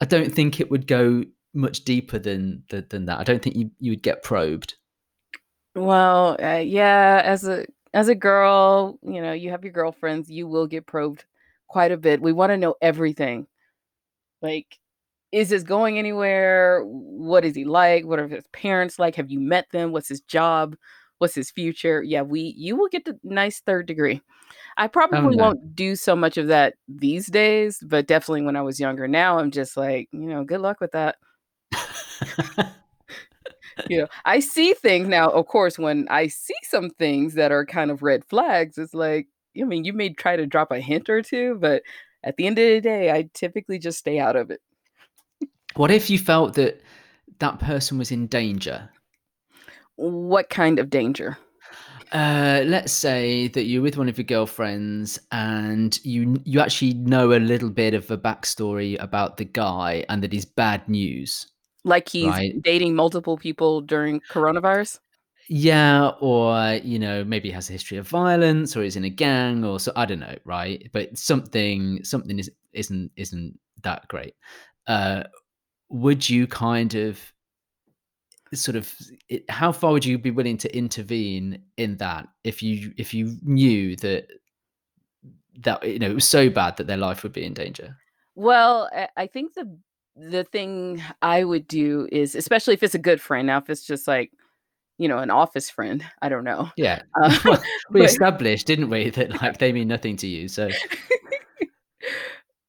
I 0.00 0.06
don't 0.06 0.34
think 0.34 0.58
it 0.58 0.72
would 0.72 0.88
go 0.88 1.22
much 1.54 1.84
deeper 1.84 2.18
than 2.18 2.64
than, 2.68 2.86
than 2.90 3.04
that. 3.06 3.20
I 3.20 3.22
don't 3.22 3.40
think 3.40 3.54
you 3.54 3.70
you 3.78 3.92
would 3.92 4.02
get 4.02 4.24
probed. 4.24 4.74
Well, 5.76 6.36
uh, 6.42 6.62
yeah, 6.64 7.22
as 7.24 7.46
a 7.46 7.64
as 7.92 8.08
a 8.08 8.14
girl, 8.16 8.98
you 9.02 9.22
know, 9.22 9.32
you 9.32 9.50
have 9.50 9.62
your 9.62 9.72
girlfriends, 9.72 10.28
you 10.28 10.48
will 10.48 10.66
get 10.66 10.84
probed 10.86 11.24
quite 11.68 11.92
a 11.92 11.96
bit. 11.96 12.20
We 12.20 12.32
wanna 12.32 12.56
know 12.56 12.74
everything. 12.82 13.46
Like, 14.42 14.80
is 15.34 15.50
this 15.50 15.62
going 15.64 15.98
anywhere? 15.98 16.82
What 16.84 17.44
is 17.44 17.54
he 17.56 17.64
like? 17.64 18.04
What 18.06 18.18
are 18.20 18.28
his 18.28 18.46
parents 18.52 18.98
like? 18.98 19.16
Have 19.16 19.30
you 19.30 19.40
met 19.40 19.66
them? 19.72 19.92
What's 19.92 20.08
his 20.08 20.20
job? 20.22 20.76
What's 21.18 21.34
his 21.34 21.50
future? 21.50 22.02
Yeah, 22.02 22.22
we 22.22 22.54
you 22.56 22.76
will 22.76 22.88
get 22.88 23.04
the 23.04 23.18
nice 23.24 23.60
third 23.60 23.86
degree. 23.86 24.20
I 24.78 24.88
Oh 25.12 25.28
probably 25.28 25.36
no. 25.36 25.44
won't 25.44 25.76
do 25.76 25.96
so 25.96 26.16
much 26.16 26.38
of 26.38 26.48
that 26.48 26.74
these 26.88 27.26
days, 27.28 27.80
but 27.86 28.06
definitely 28.08 28.42
when 28.42 28.56
I 28.56 28.62
was 28.62 28.80
younger. 28.80 29.08
Now 29.08 29.38
I'm 29.38 29.50
just 29.52 29.76
like, 29.76 30.08
you 30.12 30.20
know, 30.20 30.44
good 30.44 30.60
luck 30.60 30.80
with 30.80 30.92
that. 30.92 31.16
You 33.88 33.98
know, 34.02 34.06
I 34.24 34.40
see 34.40 34.72
things 34.74 35.08
now, 35.08 35.28
of 35.30 35.46
course, 35.46 35.78
when 35.78 36.06
I 36.08 36.28
see 36.28 36.54
some 36.62 36.90
things 36.90 37.34
that 37.34 37.52
are 37.52 37.66
kind 37.66 37.90
of 37.90 38.02
red 38.02 38.24
flags, 38.24 38.78
it's 38.78 38.94
like, 38.94 39.28
I 39.60 39.64
mean, 39.64 39.84
you 39.84 39.92
may 39.92 40.10
try 40.12 40.36
to 40.36 40.46
drop 40.46 40.70
a 40.72 40.80
hint 40.80 41.08
or 41.10 41.22
2, 41.22 41.56
but 41.60 41.82
at 42.22 42.36
the 42.36 42.46
end 42.46 42.58
of 42.58 42.64
the 42.64 42.80
day, 42.80 43.10
I 43.12 43.28
typically 43.34 43.78
just 43.78 43.98
stay 43.98 44.18
out 44.18 44.36
of 44.36 44.50
it. 44.50 44.60
What 45.76 45.90
if 45.90 46.10
you 46.10 46.18
felt 46.18 46.54
that 46.54 46.80
that 47.38 47.58
person 47.58 47.98
was 47.98 48.10
in 48.12 48.26
danger? 48.26 48.90
What 49.96 50.50
kind 50.50 50.78
of 50.78 50.90
danger? 50.90 51.38
Uh, 52.12 52.62
let's 52.66 52.92
say 52.92 53.48
that 53.48 53.64
you're 53.64 53.82
with 53.82 53.96
one 53.96 54.08
of 54.08 54.16
your 54.18 54.24
girlfriends 54.24 55.18
and 55.32 55.98
you 56.04 56.40
you 56.44 56.60
actually 56.60 56.94
know 56.94 57.32
a 57.32 57.40
little 57.40 57.70
bit 57.70 57.92
of 57.94 58.08
a 58.10 58.16
backstory 58.18 58.96
about 59.02 59.36
the 59.36 59.44
guy 59.44 60.04
and 60.08 60.22
that 60.22 60.32
he's 60.32 60.44
bad 60.44 60.88
news, 60.88 61.46
Like 61.84 62.08
he's 62.08 62.34
right? 62.36 62.54
dating 62.62 62.94
multiple 62.94 63.36
people 63.38 63.80
during 63.80 64.20
coronavirus? 64.28 64.98
Yeah, 65.48 66.08
or 66.20 66.80
you 66.82 66.98
know, 66.98 67.22
maybe 67.24 67.48
he 67.48 67.54
has 67.54 67.68
a 67.68 67.72
history 67.72 67.98
of 67.98 68.08
violence, 68.08 68.76
or 68.76 68.82
he's 68.82 68.96
in 68.96 69.04
a 69.04 69.10
gang, 69.10 69.62
or 69.64 69.78
so 69.78 69.92
I 69.94 70.06
don't 70.06 70.20
know, 70.20 70.36
right? 70.44 70.88
But 70.92 71.18
something 71.18 72.02
something 72.02 72.38
is 72.38 72.50
isn't 72.72 73.12
isn't 73.16 73.58
that 73.82 74.08
great. 74.08 74.34
Uh, 74.86 75.24
would 75.88 76.28
you 76.28 76.46
kind 76.46 76.94
of 76.94 77.32
sort 78.52 78.76
of 78.76 78.94
it, 79.28 79.48
how 79.50 79.72
far 79.72 79.92
would 79.92 80.04
you 80.04 80.18
be 80.18 80.30
willing 80.30 80.56
to 80.58 80.76
intervene 80.76 81.60
in 81.76 81.96
that 81.96 82.28
if 82.44 82.62
you 82.62 82.92
if 82.96 83.12
you 83.12 83.36
knew 83.42 83.96
that 83.96 84.28
that 85.60 85.86
you 85.88 85.98
know 85.98 86.10
it 86.10 86.14
was 86.14 86.26
so 86.26 86.50
bad 86.50 86.76
that 86.76 86.86
their 86.86 86.96
life 86.96 87.22
would 87.22 87.32
be 87.32 87.44
in 87.44 87.54
danger? 87.54 87.96
Well, 88.34 88.90
I 89.16 89.26
think 89.26 89.54
the 89.54 89.78
the 90.16 90.44
thing 90.44 91.02
I 91.22 91.44
would 91.44 91.66
do 91.66 92.08
is 92.12 92.34
especially 92.34 92.74
if 92.74 92.82
it's 92.82 92.94
a 92.94 93.00
good 93.00 93.20
friend, 93.20 93.46
now 93.46 93.58
if 93.58 93.68
it's 93.68 93.86
just 93.86 94.06
like, 94.06 94.30
you 94.98 95.08
know, 95.08 95.18
an 95.18 95.30
office 95.30 95.70
friend, 95.70 96.04
I 96.22 96.28
don't 96.28 96.44
know. 96.44 96.70
Yeah. 96.76 97.02
Uh, 97.20 97.36
well, 97.44 97.62
we 97.90 98.00
but 98.00 98.10
established, 98.10 98.66
didn't 98.66 98.90
we, 98.90 99.10
that 99.10 99.42
like 99.42 99.58
they 99.58 99.72
mean 99.72 99.88
nothing 99.88 100.16
to 100.18 100.26
you. 100.26 100.48
So 100.48 100.68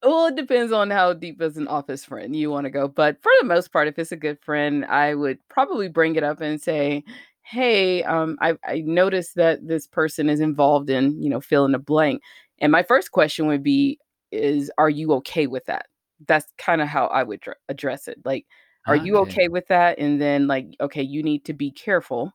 Well, 0.06 0.28
it 0.28 0.36
depends 0.36 0.72
on 0.72 0.92
how 0.92 1.14
deep 1.14 1.42
as 1.42 1.58
an 1.58 1.68
office 1.68 2.06
friend 2.06 2.36
you 2.36 2.52
wanna 2.52 2.70
go, 2.70 2.88
but 2.88 3.22
for 3.24 3.32
the 3.42 3.48
most 3.48 3.72
part, 3.74 3.88
if 3.88 3.98
it's 3.98 4.12
a 4.12 4.16
good 4.18 4.40
friend, 4.44 4.86
I 4.86 5.16
would 5.16 5.40
probably 5.50 5.88
bring 5.90 6.16
it 6.16 6.24
up 6.24 6.42
and 6.42 6.62
say, 6.62 7.04
"Hey, 7.42 8.04
um, 8.04 8.38
I 8.40 8.56
I 8.64 8.82
noticed 8.86 9.36
that 9.36 9.68
this 9.68 9.88
person 9.88 10.30
is 10.30 10.40
involved 10.42 10.92
in, 10.92 11.20
you 11.22 11.30
know, 11.30 11.42
fill 11.42 11.66
in 11.66 11.72
the 11.72 11.80
blank." 11.80 12.22
And 12.60 12.72
my 12.72 12.84
first 12.84 13.12
question 13.12 13.48
would 13.48 13.64
be, 13.64 14.00
is, 14.32 14.72
"Are 14.78 14.90
you 14.92 15.12
okay 15.14 15.48
with 15.48 15.66
that?" 15.66 15.88
That's 16.28 16.52
kinda 16.58 16.86
how 16.86 17.08
I 17.08 17.24
would 17.24 17.42
dr 17.42 17.58
address 17.70 18.08
it, 18.08 18.20
like, 18.26 18.46
"Are 18.88 18.96
you 18.96 19.18
okay. 19.18 19.44
okay 19.44 19.48
with 19.48 19.68
that?" 19.70 19.98
And 20.00 20.22
then, 20.22 20.46
like, 20.48 20.68
"Okay, 20.82 21.02
you 21.04 21.24
need 21.24 21.46
to 21.46 21.54
be 21.54 21.72
careful." 21.72 22.34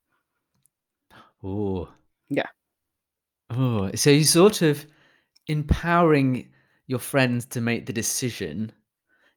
Oh. 1.42 1.88
Yeah. 2.30 2.46
Oh, 3.50 3.90
so 3.94 4.10
you 4.10 4.24
sort 4.24 4.62
of 4.62 4.86
empowering 5.48 6.48
your 6.90 6.98
friend 6.98 7.48
to 7.50 7.60
make 7.60 7.86
the 7.86 7.92
decision 7.92 8.72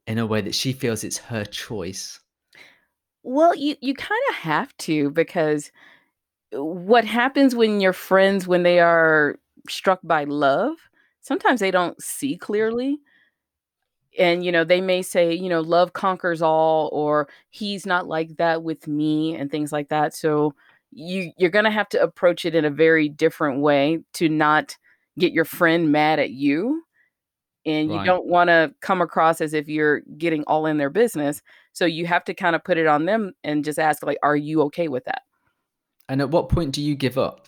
in 0.08 0.18
a 0.18 0.26
way 0.26 0.42
that 0.42 0.56
she 0.56 0.74
feels 0.74 1.04
it's 1.04 1.20
her 1.20 1.46
choice. 1.46 2.20
Well, 3.22 3.56
you 3.56 3.76
you 3.80 3.94
kinda 3.94 4.34
have 4.34 4.76
to 4.80 5.12
because 5.12 5.72
uh, 6.56 6.64
what 6.64 7.06
happens 7.06 7.56
when 7.56 7.80
you're 7.80 7.94
friends 7.94 8.48
when 8.48 8.64
they 8.64 8.80
are 8.80 9.38
struck 9.70 10.00
by 10.04 10.24
love, 10.24 10.78
sometimes 11.22 11.60
they 11.60 11.70
don't 11.72 12.02
see 12.02 12.34
mm-hmm. 12.34 12.44
clearly. 12.44 12.98
And, 14.20 14.46
you 14.46 14.52
know, 14.52 14.64
they 14.64 14.82
may 14.82 15.02
say, 15.02 15.34
you 15.34 15.50
know, 15.50 15.62
"Love 15.62 15.94
conquers 15.94 16.42
all," 16.42 16.90
or 16.92 17.28
"He's 17.50 17.86
not 17.86 18.08
like 18.08 18.38
that 18.38 18.64
with 18.64 18.88
me," 18.88 19.36
and 19.36 19.50
things 19.52 19.72
like 19.72 19.90
that, 19.90 20.14
so 20.16 20.56
you 20.92 21.32
you're 21.38 21.50
gonna 21.52 21.72
have 21.72 21.90
to 21.90 22.02
approach 22.02 22.46
it 22.46 22.56
in 22.56 22.66
a 22.66 22.70
very 22.70 23.10
different 23.10 23.62
way 23.62 24.00
to 24.14 24.30
not 24.30 24.78
get 25.20 25.34
your 25.34 25.46
friend 25.46 25.92
mad 25.92 26.20
at 26.20 26.32
you, 26.32 26.84
and 27.66 27.92
you 27.92 27.98
Right. 27.98 28.06
don't 28.06 28.26
wanna 28.28 28.74
come 28.82 29.02
across 29.02 29.42
as 29.42 29.54
if 29.54 29.68
you're 29.70 30.02
getting 30.18 30.44
all 30.46 30.66
in 30.66 30.78
their 30.78 30.90
business, 30.90 31.42
so 31.74 31.86
you 31.86 32.06
have 32.08 32.24
to 32.26 32.34
kinda 32.34 32.60
put 32.60 32.78
it 32.78 32.88
on 32.88 33.06
them 33.06 33.34
and 33.44 33.64
just 33.66 33.80
ask, 33.80 34.04
like, 34.06 34.18
"Are 34.24 34.36
you 34.36 34.62
okay 34.64 34.88
with 34.88 35.06
that?" 35.06 35.24
And 36.10 36.22
at 36.22 36.30
what 36.32 36.50
point 36.50 36.74
do 36.74 36.82
you 36.82 36.96
give 36.96 37.18
up? 37.18 37.48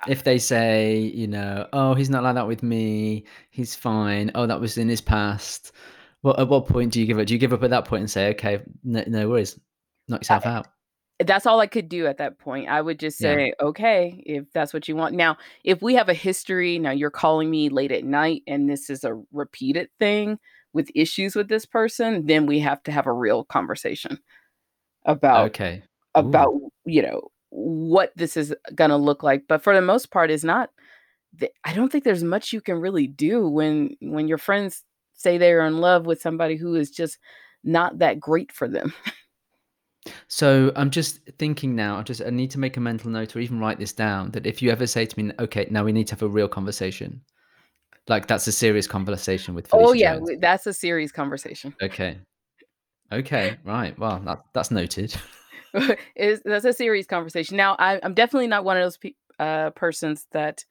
Ah. 0.00 0.04
If 0.08 0.24
they 0.24 0.38
say, 0.38 0.98
you 0.98 1.26
know, 1.26 1.68
"Oh, 1.72 1.94
he's 1.94 2.10
not 2.10 2.22
like 2.24 2.34
that 2.34 2.46
with 2.46 2.62
me. 2.62 3.24
He's 3.50 3.74
fine. 3.74 4.30
Oh, 4.34 4.46
that 4.46 4.60
was 4.60 4.78
in 4.78 4.88
his 4.88 5.00
past." 5.00 5.72
Well, 6.22 6.36
at 6.38 6.48
what 6.48 6.66
point 6.66 6.92
do 6.92 7.00
you 7.00 7.06
give 7.06 7.18
up? 7.18 7.26
Do 7.26 7.34
you 7.34 7.38
give 7.40 7.52
up 7.52 7.62
at 7.62 7.70
that 7.70 7.84
point 7.84 8.00
and 8.02 8.10
say, 8.10 8.30
"Okay, 8.30 8.62
no 8.84 9.02
no 9.06 9.28
worries. 9.28 9.58
Knock 10.08 10.20
yourself 10.22 10.46
out." 10.46 10.66
That's 11.22 11.46
all 11.46 11.60
I 11.60 11.66
could 11.66 11.88
do 11.88 12.06
at 12.06 12.18
that 12.18 12.38
point. 12.38 12.68
I 12.68 12.80
would 12.80 12.98
just 12.98 13.20
Yeah. 13.20 13.34
say, 13.34 13.52
"Okay, 13.60 14.22
if 14.26 14.44
that's 14.52 14.72
what 14.74 14.88
you 14.88 14.96
want." 14.96 15.14
Now, 15.14 15.36
if 15.64 15.82
we 15.82 15.94
have 15.94 16.08
a 16.08 16.14
history, 16.14 16.78
now 16.78 16.90
you're 16.92 17.10
calling 17.10 17.50
me 17.50 17.68
late 17.68 17.92
at 17.92 18.04
night 18.04 18.42
and 18.46 18.68
this 18.68 18.90
is 18.90 19.04
a 19.04 19.20
repeated 19.32 19.90
thing 19.98 20.38
with 20.72 20.90
issues 20.94 21.34
with 21.36 21.48
this 21.48 21.66
person, 21.66 22.26
then 22.26 22.46
we 22.46 22.58
have 22.60 22.82
to 22.84 22.92
have 22.92 23.06
a 23.06 23.12
real 23.12 23.44
conversation 23.44 24.18
about 25.06 25.46
Okay. 25.46 25.82
Ooh. 26.18 26.20
about, 26.20 26.54
you 26.84 27.02
know, 27.02 27.22
what 27.50 28.12
this 28.16 28.36
is 28.36 28.54
gonna 28.74 28.96
look 28.98 29.22
like, 29.22 29.44
but 29.48 29.62
for 29.62 29.74
the 29.74 29.80
most 29.82 30.10
part, 30.10 30.30
is 30.30 30.44
not 30.44 30.70
the 31.34 31.50
I 31.64 31.74
don't 31.74 31.90
think 31.92 32.04
there's 32.04 32.24
much 32.24 32.52
you 32.52 32.60
can 32.60 32.80
really 32.80 33.06
do 33.06 33.48
when 33.48 33.96
when 34.00 34.28
your 34.28 34.38
friends 34.38 34.84
say 35.14 35.38
they're 35.38 35.66
in 35.66 35.80
love 35.80 36.06
with 36.06 36.20
somebody 36.22 36.56
who 36.56 36.74
is 36.76 36.90
just 36.90 37.18
not 37.64 37.98
that 38.00 38.20
great 38.20 38.52
for 38.52 38.68
them. 38.68 38.92
So, 40.34 40.72
I'm 40.76 40.88
just 40.88 41.20
thinking 41.38 41.76
now, 41.76 41.98
I 41.98 42.02
just 42.04 42.22
I 42.22 42.30
need 42.30 42.50
to 42.52 42.58
make 42.58 42.78
a 42.78 42.80
mental 42.80 43.10
note 43.10 43.36
or 43.36 43.40
even 43.40 43.60
write 43.60 43.78
this 43.78 43.92
down 43.92 44.30
that 44.30 44.46
if 44.46 44.62
you 44.62 44.70
ever 44.70 44.86
say 44.86 45.04
to 45.04 45.22
me, 45.22 45.30
"Okay, 45.38 45.66
now 45.70 45.84
we 45.84 45.92
need 45.92 46.06
to 46.06 46.14
have 46.14 46.22
a 46.22 46.26
real 46.26 46.48
conversation." 46.48 47.20
Like, 48.08 48.28
that's 48.28 48.46
a 48.46 48.52
serious 48.52 48.86
conversation 48.86 49.54
with 49.54 49.68
Oh, 49.74 49.92
yeah, 49.92 50.14
Jones. 50.14 50.30
that's 50.40 50.66
a 50.66 50.72
serious 50.72 51.12
conversation. 51.12 51.74
Okay. 51.82 52.18
Okay, 53.12 53.58
right. 53.62 53.98
Well, 53.98 54.20
that 54.24 54.42
that's 54.54 54.70
noted. 54.70 55.14
Is 56.16 56.40
that's 56.46 56.64
a 56.64 56.72
serious 56.72 57.06
conversation. 57.06 57.58
Now, 57.58 57.76
I 57.78 58.00
I'm 58.02 58.14
definitely 58.14 58.46
not 58.48 58.64
one 58.64 58.78
of 58.78 58.84
those 58.84 58.96
pe 58.96 59.12
uh, 59.38 59.68
persons 59.72 60.26
that 60.32 60.64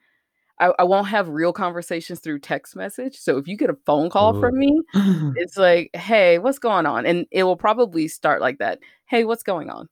I 0.61 0.71
I 0.79 0.83
won't 0.83 1.07
have 1.07 1.27
real 1.27 1.51
conversations 1.53 2.19
through 2.19 2.39
text 2.39 2.75
message, 2.75 3.17
so 3.17 3.37
if 3.37 3.47
you 3.47 3.57
get 3.57 3.69
a 3.69 3.77
phone 3.85 4.09
call 4.09 4.35
Oh. 4.35 4.39
from 4.39 4.57
me, 4.57 4.81
it's 5.35 5.57
like, 5.57 5.89
"Hey, 5.95 6.39
what's 6.39 6.59
going 6.59 6.85
on?" 6.85 7.05
And 7.05 7.25
it 7.31 7.43
will 7.43 7.57
probably 7.57 8.07
start 8.07 8.39
like 8.41 8.59
that, 8.59 8.79
"Hey, 9.05 9.25
what's 9.25 9.43
going 9.43 9.69
on?" 9.69 9.89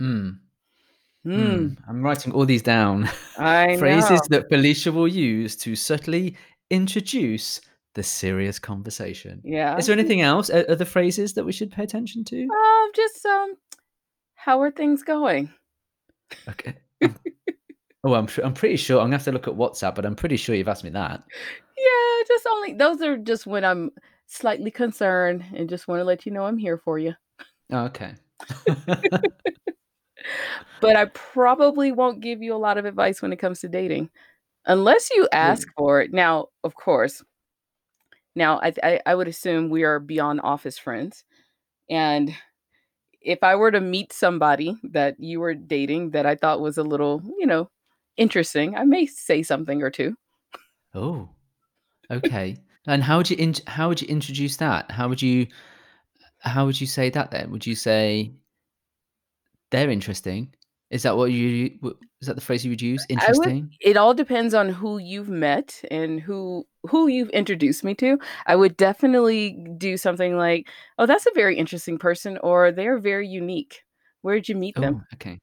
Mm. 0.00 0.38
Mm. 1.26 1.36
Mm. 1.36 1.76
I'm 1.88 2.02
writing 2.02 2.32
all 2.32 2.46
these 2.46 2.62
down. 2.62 3.08
I 3.38 3.76
Phrases 3.76 4.20
that 4.30 4.48
Felicia 4.48 4.90
will 4.92 5.08
use 5.08 5.56
to 5.56 5.76
subtly 5.76 6.36
introduce 6.70 7.60
the 7.94 8.02
serious 8.02 8.58
conversation. 8.58 9.42
Yeah. 9.44 9.76
Is 9.76 9.86
there 9.86 9.98
anything 9.98 10.22
else? 10.22 10.48
O 10.48 10.60
other 10.68 10.86
phrases 10.86 11.34
that 11.34 11.44
we 11.44 11.52
should 11.52 11.70
pay 11.70 11.82
attention 11.82 12.24
to? 12.24 12.42
Um, 12.44 12.90
just, 12.94 13.26
um, 13.26 13.54
"How 14.34 14.60
are 14.62 14.70
things 14.70 15.02
going?" 15.02 15.50
Okay. 16.48 16.74
Oh, 18.02 18.14
I'm 18.14 18.28
I'm 18.42 18.54
pretty 18.54 18.76
sure 18.76 18.98
I'm 18.98 19.06
gonna 19.06 19.16
have 19.16 19.24
to 19.24 19.32
look 19.32 19.46
at 19.48 19.54
WhatsApp, 19.54 19.94
but 19.94 20.06
I'm 20.06 20.16
pretty 20.16 20.36
sure 20.36 20.54
you've 20.54 20.68
asked 20.68 20.84
me 20.84 20.90
that. 20.90 21.22
Yeah, 21.76 22.22
just 22.28 22.46
only 22.46 22.72
those 22.74 23.02
are 23.02 23.16
just 23.18 23.46
when 23.46 23.64
I'm 23.64 23.90
slightly 24.26 24.70
concerned 24.70 25.44
and 25.54 25.68
just 25.68 25.88
wanna 25.88 26.04
let 26.04 26.24
you 26.26 26.32
know 26.32 26.44
I'm 26.44 26.58
here 26.58 26.78
for 26.78 26.98
you. 26.98 27.14
Oh, 27.70 27.84
okay. 27.86 28.14
But 30.80 30.96
I 30.96 31.06
probably 31.06 31.92
won't 31.92 32.20
give 32.20 32.42
you 32.42 32.54
a 32.54 32.56
lot 32.56 32.78
of 32.78 32.84
advice 32.84 33.22
when 33.22 33.32
it 33.32 33.38
comes 33.38 33.60
to 33.60 33.68
dating, 33.68 34.10
unless 34.66 35.10
you 35.10 35.28
ask 35.32 35.68
Really? 35.68 35.74
for 35.76 36.02
it. 36.02 36.12
Now, 36.12 36.48
of 36.64 36.74
course 36.74 37.22
now 38.34 38.60
I 38.60 38.72
I 38.82 39.00
I 39.06 39.14
would 39.14 39.28
assume 39.28 39.68
we 39.70 39.84
are 39.84 39.98
beyond 40.00 40.40
office 40.42 40.78
friends, 40.78 41.24
and 41.90 42.34
if 43.22 43.42
I 43.44 43.56
were 43.56 43.72
to 43.72 43.80
meet 43.80 44.12
somebody 44.12 44.76
that 44.84 45.16
you 45.20 45.40
were 45.40 45.54
dating 45.54 46.10
that 46.12 46.26
I 46.26 46.36
thought 46.36 46.60
was 46.60 46.78
a 46.78 46.82
little, 46.84 47.22
you 47.38 47.46
know, 47.46 47.70
interesting, 48.16 48.76
I 48.76 48.84
may 48.84 49.06
say 49.06 49.42
something 49.42 49.82
or 49.82 49.90
2. 49.90 50.14
Oh, 50.94 51.28
okay. 52.10 52.56
And 52.86 53.02
how 53.02 53.18
would 53.18 53.30
you 53.30 53.36
int 53.38 53.62
how 53.68 53.88
would 53.88 54.00
you 54.02 54.08
introduce 54.08 54.56
that? 54.58 54.90
How 54.90 55.08
would 55.08 55.22
you 55.22 55.46
how 56.40 56.66
would 56.66 56.80
you 56.80 56.86
say 56.86 57.10
that 57.10 57.30
then? 57.30 57.50
Would 57.50 57.66
you 57.66 57.74
say 57.74 58.32
"They're 59.70 59.90
interesting." 59.90 60.54
Is 60.90 61.04
that 61.04 61.16
what 61.16 61.30
you 61.30 61.78
is 62.20 62.26
that 62.26 62.34
the 62.34 62.40
phrase 62.40 62.64
you 62.64 62.70
would 62.72 62.82
use? 62.82 63.06
I 63.10 63.14
would 63.14 63.22
"Interesting?" 63.22 63.70
it 63.80 63.96
all 63.96 64.14
depends 64.14 64.54
on 64.54 64.68
who 64.70 64.98
you've 64.98 65.28
met 65.28 65.80
and 65.90 66.20
who 66.20 66.66
who 66.88 67.06
you've 67.06 67.30
introduced 67.30 67.84
me 67.84 67.94
to. 67.96 68.18
I 68.46 68.56
would 68.56 68.76
definitely 68.76 69.64
do 69.78 69.96
something 69.96 70.36
like, 70.36 70.68
"Oh, 70.98 71.06
that's 71.06 71.26
a 71.26 71.32
very 71.34 71.56
interesting 71.56 71.98
person," 71.98 72.38
or 72.38 72.72
"They're 72.72 72.98
very 72.98 73.28
unique. 73.28 73.84
Where'd 74.22 74.48
you 74.48 74.56
meet 74.56 74.74
oh, 74.78 74.80
them?" 74.80 74.94
Oh, 75.04 75.14
okay. 75.14 75.38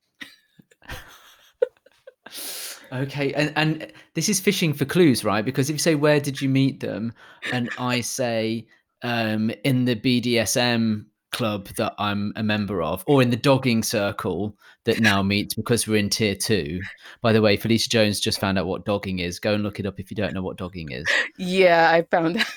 Okay, 2.92 3.34
and 3.34 3.52
and 3.56 3.92
this 4.14 4.30
is 4.30 4.40
fishing 4.40 4.74
for 4.74 4.86
clues, 4.86 5.24
right? 5.24 5.44
Because 5.44 5.70
if 5.70 5.74
you 5.76 5.80
say, 5.80 5.96
"Where 5.96 6.20
did 6.20 6.42
you 6.42 6.50
meet 6.50 6.80
them?" 6.80 7.14
and 7.52 7.70
I 7.78 8.02
say, 8.02 8.68
um, 9.02 9.52
"In 9.64 9.86
the 9.86 9.96
BDSM 9.96 11.06
club 11.32 11.68
that 11.78 11.94
I'm 12.00 12.32
a 12.38 12.44
member 12.44 12.82
of," 12.82 13.04
or 13.06 13.22
"In 13.22 13.30
the 13.30 13.36
dogging 13.36 13.84
circle 13.84 14.58
that 14.86 15.02
now 15.02 15.22
meets 15.22 15.54
because 15.54 15.86
we're 15.88 15.98
in 15.98 16.10
tier 16.10 16.36
2." 16.36 16.80
By 17.22 17.34
the 17.34 17.42
way, 17.42 17.58
Felicia 17.58 17.90
Jones 17.90 18.20
just 18.22 18.40
found 18.40 18.58
out 18.58 18.68
what 18.68 18.86
dogging 18.86 19.20
is. 19.20 19.40
Go 19.40 19.54
and 19.54 19.64
look 19.64 19.80
it 19.80 19.86
up 19.86 20.00
if 20.00 20.10
you 20.10 20.16
don't 20.16 20.34
know 20.34 20.42
what 20.42 20.58
dogging 20.58 20.92
is. 20.92 21.06
Yeah, 21.38 21.90
I 21.92 22.04
found 22.04 22.46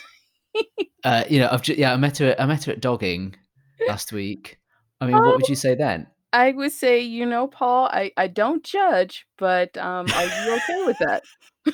Uh, 1.04 1.24
you 1.30 1.38
know, 1.38 1.48
I've 1.50 1.62
ju 1.62 1.74
yeah, 1.76 1.92
I 1.92 1.96
met 1.96 2.18
her 2.18 2.36
I 2.38 2.44
met 2.46 2.64
her 2.64 2.72
at 2.72 2.80
dogging 2.80 3.34
last 3.88 4.12
week. 4.12 4.58
I 5.00 5.06
mean, 5.06 5.16
what 5.16 5.34
would 5.36 5.44
Oh, 5.44 5.48
you 5.48 5.54
say 5.54 5.74
then? 5.74 6.06
I 6.32 6.52
would 6.52 6.72
say, 6.72 7.00
"You 7.00 7.26
know, 7.26 7.46
Paul, 7.46 7.86
I 7.92 8.12
I 8.16 8.26
don't 8.26 8.62
judge, 8.62 9.26
but, 9.38 9.76
um, 9.76 10.06
are 10.14 10.24
you 10.24 10.54
okay 10.56 10.84
with 10.86 10.98
that?" 11.00 11.22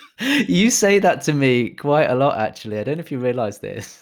You 0.49 0.71
say 0.71 0.99
that 0.99 1.23
to 1.23 1.33
me 1.33 1.71
quite 1.71 2.11
a 2.11 2.15
lot, 2.15 2.39
actually. 2.39 2.79
I 2.81 2.85
don't 2.85 2.97
know 2.97 3.01
if 3.03 3.13
you 3.13 3.21
realize 3.21 3.61
this. 3.61 4.01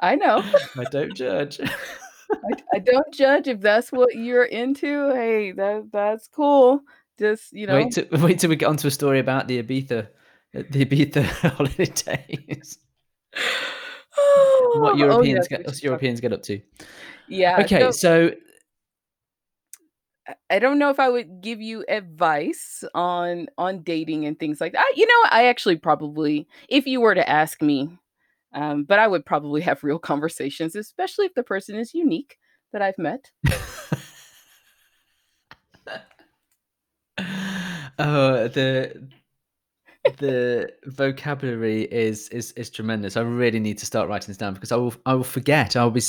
I 0.00 0.16
know. 0.16 0.42
I 0.76 0.84
don't 0.90 1.14
judge. 1.14 1.60
I 1.60 2.52
I 2.74 2.78
don't 2.78 3.12
judge 3.14 3.46
if 3.46 3.60
that's 3.60 3.92
what 3.92 4.14
you're 4.14 4.44
into, 4.44 5.10
hey, 5.14 5.52
that 5.52 5.88
that's 5.92 6.28
cool. 6.28 6.82
Just, 7.18 7.52
you 7.52 7.66
know. 7.66 7.76
Wait 7.76 7.92
till 7.92 8.06
wait 8.24 8.38
till 8.40 8.50
we 8.50 8.56
get 8.56 8.68
onto 8.68 8.88
a 8.88 8.90
story 8.90 9.18
about 9.20 9.46
the 9.46 9.62
Ibiza 9.62 10.08
uh, 10.56 10.62
the 10.70 10.84
Ibiza 10.84 11.22
holiday 11.54 11.86
days. 11.86 12.78
What 14.72 14.92
Oh, 14.92 14.94
yes, 14.94 14.98
Europeans 14.98 15.48
get 15.48 15.60
us 15.60 15.66
should 15.66 15.74
talk 15.74 15.82
Europeans 15.82 16.20
get 16.20 16.32
up 16.32 16.42
to. 16.44 16.60
Yeah, 17.28 17.60
Okay, 17.60 17.80
so 17.80 17.90
so 17.90 18.30
I 20.50 20.58
don't 20.58 20.78
know 20.78 20.90
if 20.90 20.98
I 20.98 21.08
would 21.08 21.40
give 21.40 21.60
you 21.60 21.84
advice 21.88 22.82
on 22.94 23.46
on 23.56 23.82
dating 23.82 24.26
and 24.26 24.38
things 24.38 24.60
like 24.60 24.72
that. 24.72 24.92
You 24.96 25.06
know, 25.06 25.28
I 25.30 25.46
actually 25.46 25.76
probably 25.76 26.48
if 26.68 26.86
you 26.86 27.00
were 27.00 27.14
to 27.14 27.28
ask 27.28 27.62
me, 27.62 27.98
um, 28.52 28.84
but 28.84 28.98
I 28.98 29.06
would 29.06 29.24
probably 29.24 29.60
have 29.62 29.84
real 29.84 29.98
conversations, 30.12 30.74
especially 30.76 31.26
if 31.26 31.34
the 31.34 31.42
person 31.44 31.76
is 31.76 31.94
unique 31.94 32.36
that 32.72 32.82
I've 32.82 32.98
met. 32.98 33.30
Oh, 37.98 38.48
the 38.48 39.08
the 40.18 40.72
vocabulary 40.86 41.82
is 41.82 42.30
is 42.30 42.52
is 42.52 42.70
tremendous. 42.70 43.16
I 43.18 43.20
really 43.20 43.60
need 43.60 43.76
to 43.78 43.86
start 43.86 44.08
writing 44.08 44.28
this 44.28 44.38
down 44.38 44.54
because 44.54 44.72
I 44.72 44.76
will 44.76 44.94
I 45.04 45.14
will 45.14 45.24
forget. 45.24 45.76
I'll 45.76 45.90
be 45.90 46.00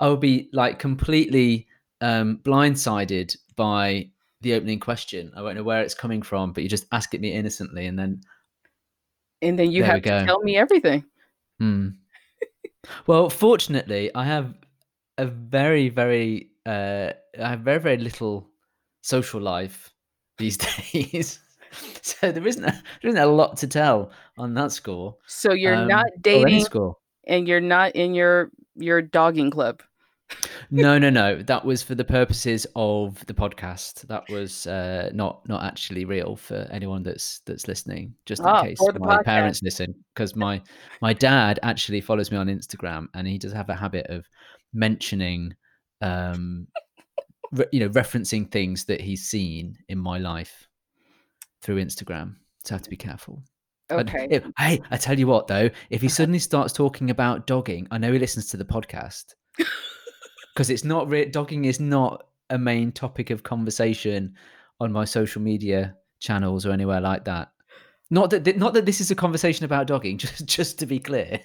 I 0.00 0.08
will 0.08 0.16
be, 0.16 0.48
like, 0.52 0.80
completely, 0.80 1.68
um, 2.00 2.40
blindsided 2.42 3.36
by 3.56 4.10
the 4.40 4.54
opening 4.54 4.80
question. 4.80 5.32
I 5.36 5.42
won't 5.42 5.56
know 5.56 5.62
where 5.62 5.82
it's 5.82 5.94
coming 5.94 6.22
from, 6.22 6.52
but 6.52 6.62
you 6.62 6.68
just 6.68 6.86
ask 6.92 7.14
it 7.14 7.20
me 7.20 7.32
innocently, 7.32 7.86
and 7.86 7.98
then 7.98 8.20
And 9.42 9.58
then 9.58 9.70
you 9.70 9.84
have 9.84 10.02
to 10.02 10.24
tell 10.24 10.40
me 10.40 10.56
everything. 10.56 11.04
Mm. 11.60 11.96
Well, 13.06 13.30
fortunately, 13.30 14.14
I 14.14 14.24
have 14.24 14.54
a 15.18 15.26
very, 15.26 15.88
very, 15.88 16.50
uh 16.64 17.12
I 17.40 17.48
have 17.48 17.60
very, 17.60 17.80
very 17.80 17.96
little 17.98 18.48
social 19.02 19.40
life 19.40 19.92
these 20.38 20.56
days. 20.92 21.40
So 22.02 22.32
there 22.32 22.46
isn't 22.46 22.64
a 22.64 22.82
there 23.02 23.10
isn't 23.10 23.22
a 23.22 23.26
lot 23.26 23.56
to 23.58 23.66
tell 23.66 24.12
on 24.38 24.54
that 24.54 24.72
score, 24.72 25.16
So 25.26 25.52
you're 25.52 25.84
not 25.84 26.06
um, 26.06 26.12
any 26.24 26.44
dating 26.44 26.94
and 27.26 27.48
you're 27.48 27.60
not 27.60 27.96
in 27.96 28.14
your 28.14 28.50
your 28.76 29.02
dogging 29.02 29.50
club. 29.50 29.82
No, 30.70 30.98
no, 30.98 31.10
no. 31.10 31.40
That 31.42 31.64
was 31.64 31.82
for 31.82 31.94
the 31.94 32.04
purposes 32.04 32.66
of 32.74 33.24
the 33.26 33.34
podcast. 33.34 34.02
That 34.08 34.24
was 34.28 34.66
uh, 34.66 35.10
not 35.14 35.48
not 35.48 35.62
actually 35.64 36.04
real 36.04 36.36
for 36.36 36.66
anyone 36.70 37.02
that's 37.02 37.40
that's 37.46 37.68
listening. 37.68 38.14
Just 38.26 38.42
in 38.42 38.48
Oh, 38.48 38.62
case 38.62 38.78
my 38.80 39.18
podcast. 39.18 39.24
parents 39.24 39.62
listen, 39.62 39.94
because 40.14 40.34
my 40.34 40.60
my 41.00 41.12
dad 41.12 41.60
actually 41.62 42.00
follows 42.00 42.30
me 42.30 42.36
on 42.36 42.48
Instagram, 42.48 43.06
and 43.14 43.26
he 43.26 43.38
does 43.38 43.52
have 43.52 43.68
a 43.68 43.74
habit 43.74 44.06
of 44.08 44.26
mentioning, 44.74 45.54
um, 46.02 46.66
re- 47.52 47.66
you 47.72 47.80
know, 47.80 47.88
referencing 47.90 48.50
things 48.50 48.84
that 48.86 49.00
he's 49.00 49.28
seen 49.28 49.76
in 49.88 49.98
my 49.98 50.18
life 50.18 50.66
through 51.62 51.82
Instagram. 51.82 52.34
So 52.64 52.74
I 52.74 52.76
have 52.76 52.82
to 52.82 52.90
be 52.90 52.96
careful. 52.96 53.42
Okay. 53.90 54.26
if- 54.30 54.44
hey, 54.58 54.80
I 54.90 54.96
tell 54.96 55.16
you 55.16 55.28
what 55.28 55.46
though, 55.46 55.70
if 55.90 56.02
he 56.02 56.08
suddenly 56.18 56.40
starts 56.40 56.72
talking 56.72 57.10
about 57.10 57.46
dogging, 57.46 57.86
I 57.92 57.98
know 57.98 58.12
he 58.12 58.18
listens 58.18 58.46
to 58.46 58.56
the 58.56 58.64
podcast 58.64 59.34
because 60.56 60.70
it's 60.70 60.84
not 60.84 61.06
re- 61.10 61.26
dogging 61.26 61.66
is 61.66 61.78
not 61.80 62.28
a 62.48 62.56
main 62.56 62.90
topic 62.90 63.28
of 63.28 63.42
conversation 63.42 64.34
on 64.80 64.90
my 64.90 65.04
social 65.04 65.42
media 65.42 65.94
channels 66.18 66.64
or 66.64 66.72
anywhere 66.72 67.00
like 67.00 67.26
that. 67.26 67.52
Not 68.08 68.30
that 68.30 68.44
th- 68.46 68.56
not 68.56 68.72
that 68.72 68.86
this 68.86 69.02
is 69.02 69.10
a 69.10 69.14
conversation 69.14 69.66
about 69.66 69.86
dogging. 69.86 70.16
Just 70.18 70.46
just 70.46 70.78
to 70.78 70.86
be 70.86 70.98
clear. 70.98 71.40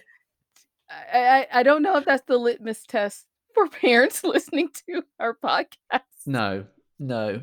I, 0.89 1.19
I 1.19 1.47
I 1.59 1.63
don't 1.63 1.81
know 1.81 1.97
if 1.97 2.05
that's 2.05 2.23
the 2.25 2.37
litmus 2.37 2.85
test 2.85 3.25
for 3.53 3.67
parents 3.81 4.23
listening 4.23 4.69
to 4.87 5.03
our 5.19 5.35
podcast. 5.43 6.03
No, 6.25 6.63
no. 6.97 7.41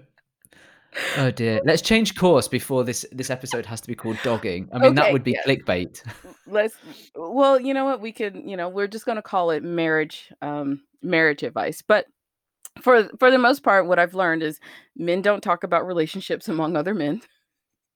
Oh 1.16 1.30
dear. 1.30 1.60
Let's 1.64 1.82
change 1.82 2.14
course 2.16 2.48
before 2.48 2.82
this 2.84 3.04
this 3.12 3.30
episode 3.30 3.66
has 3.66 3.80
to 3.82 3.88
be 3.88 3.94
called 3.94 4.18
dogging. 4.22 4.68
I 4.72 4.78
mean, 4.78 4.94
that 4.94 5.12
would 5.12 5.24
be 5.24 5.36
clickbait. 5.46 6.02
Let's 6.46 6.76
well, 7.14 7.60
you 7.60 7.74
know 7.74 7.84
what? 7.84 8.00
We 8.00 8.12
could, 8.12 8.36
you 8.36 8.56
know, 8.56 8.68
we're 8.68 8.86
just 8.88 9.04
gonna 9.06 9.22
call 9.22 9.50
it 9.50 9.62
marriage, 9.62 10.32
um, 10.42 10.82
marriage 11.02 11.42
advice. 11.42 11.82
But 11.86 12.06
for 12.80 13.08
for 13.18 13.30
the 13.30 13.38
most 13.38 13.62
part, 13.62 13.86
what 13.86 13.98
I've 13.98 14.14
learned 14.14 14.42
is 14.42 14.60
men 14.96 15.22
don't 15.22 15.42
talk 15.42 15.62
about 15.62 15.86
relationships 15.86 16.48
among 16.48 16.76
other 16.76 16.94
men. 16.94 17.20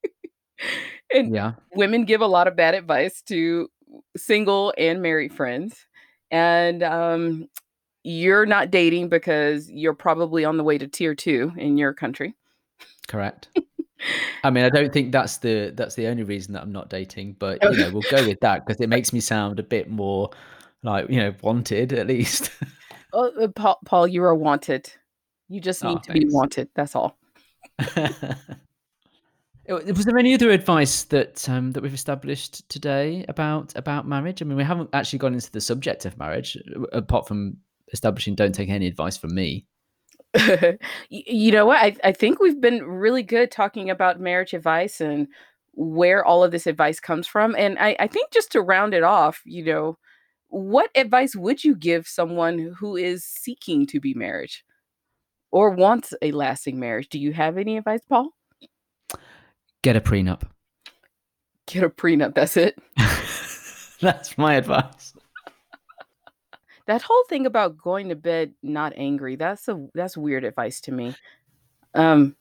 and 1.15 1.35
Yeah. 1.35 1.53
women 1.75 2.05
give 2.05 2.21
a 2.21 2.27
lot 2.27 2.47
of 2.49 2.57
bad 2.57 2.75
advice 2.75 3.23
to 3.23 3.69
single 4.17 4.75
and 4.77 5.03
married 5.03 5.35
friends. 5.35 5.87
And 6.31 6.83
um, 6.83 7.49
you're 8.05 8.47
not 8.47 8.71
dating 8.71 9.09
because 9.09 9.71
you're 9.71 9.95
probably 9.95 10.45
on 10.45 10.57
the 10.57 10.65
way 10.65 10.79
to 10.79 10.89
tier 10.89 11.15
two 11.15 11.53
in 11.57 11.77
your 11.77 11.93
country. 11.93 12.35
Correct. 13.09 13.49
I 14.45 14.51
mean, 14.51 14.65
I 14.65 14.69
don't 14.69 14.93
think 14.93 15.13
that's 15.13 15.39
the 15.39 15.73
that's 15.77 15.95
the 15.95 16.07
only 16.09 16.25
reason 16.25 16.55
that 16.55 16.63
I'm 16.63 16.73
not 16.73 16.91
dating, 16.91 17.37
but 17.39 17.63
you 17.63 17.77
know, 17.77 17.91
we'll 17.93 18.03
go 18.11 18.27
with 18.27 18.41
that 18.41 18.67
because 18.67 18.81
it 18.81 18.89
makes 18.89 19.13
me 19.13 19.21
sound 19.21 19.61
a 19.61 19.63
bit 19.63 19.89
more 19.91 20.31
like 20.83 21.09
you 21.09 21.19
know 21.19 21.35
wanted 21.43 21.93
at 21.93 22.07
least. 22.07 22.51
Oh, 23.15 23.31
uh, 23.43 23.49
Paul, 23.49 23.79
Paul, 23.85 24.09
you 24.09 24.25
are 24.25 24.35
wanted. 24.35 24.91
You 25.51 25.61
just 25.61 25.85
need 25.85 25.99
Oh, 25.99 26.01
to 26.05 26.13
be 26.15 26.27
wanted. 26.31 26.71
That's 26.75 26.97
all. 26.97 27.19
Uh, 27.79 28.09
Was 29.69 30.05
there 30.07 30.17
any 30.17 30.33
other 30.33 30.51
advice 30.51 31.05
that 31.05 31.47
um, 31.47 31.73
that 31.73 31.83
we've 31.83 31.93
established 31.93 32.67
today 32.71 33.27
about 33.29 33.77
about 33.77 34.09
marriage? 34.09 34.41
I 34.41 34.47
mean, 34.47 34.57
we 34.57 34.65
haven't 34.65 34.89
actually 34.95 35.19
gone 35.19 35.35
into 35.35 35.53
the 35.53 35.61
subject 35.61 36.07
of 36.07 36.17
marriage, 36.17 36.57
uh, 36.75 36.85
apart 36.93 37.29
from 37.29 37.59
establishing 37.93 38.35
don't 38.35 38.55
take 38.55 38.71
any 38.71 38.87
advice 38.87 39.19
from 39.19 39.35
me. 39.35 39.67
You 41.11 41.53
know 41.53 41.67
what? 41.67 41.79
I, 41.79 41.97
I 42.05 42.13
think 42.13 42.41
we've 42.41 42.61
been 42.61 42.83
really 42.83 43.23
good 43.23 43.51
talking 43.51 43.91
about 43.91 44.21
marriage 44.21 44.55
advice 44.55 45.01
and 45.01 45.29
where 45.75 46.25
all 46.25 46.45
of 46.45 46.53
this 46.53 46.67
advice 46.67 47.01
comes 47.01 47.27
from. 47.27 47.55
And 47.57 47.79
I, 47.79 47.97
I 47.99 48.07
think 48.07 48.31
just 48.33 48.53
to 48.53 48.61
round 48.61 48.95
it 48.95 49.03
off, 49.03 49.41
you 49.45 49.65
know, 49.65 49.99
what 50.49 50.91
advice 50.95 51.35
would 51.35 51.65
you 51.65 51.75
give 51.75 52.07
someone 52.07 52.75
who 52.79 52.97
is 52.97 53.25
seeking 53.25 53.87
to 53.87 54.01
be 54.01 54.15
married 54.15 54.53
or 55.51 55.71
wants 55.71 56.13
a 56.21 56.33
lasting 56.33 56.79
marriage? 56.79 57.09
Do 57.09 57.19
you 57.19 57.33
have 57.33 57.57
any 57.57 57.79
advice, 57.79 58.03
Paul? 58.09 58.31
Get 59.83 59.97
a 59.97 60.01
prenup. 60.01 60.43
Get 61.67 61.85
a 61.85 61.91
prenup. 61.91 62.35
That's 62.35 62.57
it. 62.57 62.79
That's 64.01 64.37
my 64.37 64.55
advice. 64.55 65.15
That 66.93 67.01
whole 67.01 67.25
thing 67.27 67.47
about 67.47 67.79
going 67.79 68.11
to 68.11 68.15
bed 68.15 68.53
not 68.63 68.93
angry, 68.97 69.37
that's 69.37 69.67
a 69.67 69.89
that's 69.95 70.15
weird 70.15 70.45
advice 70.45 70.79
to 70.83 70.93
me. 70.93 71.15
Um 71.95 72.37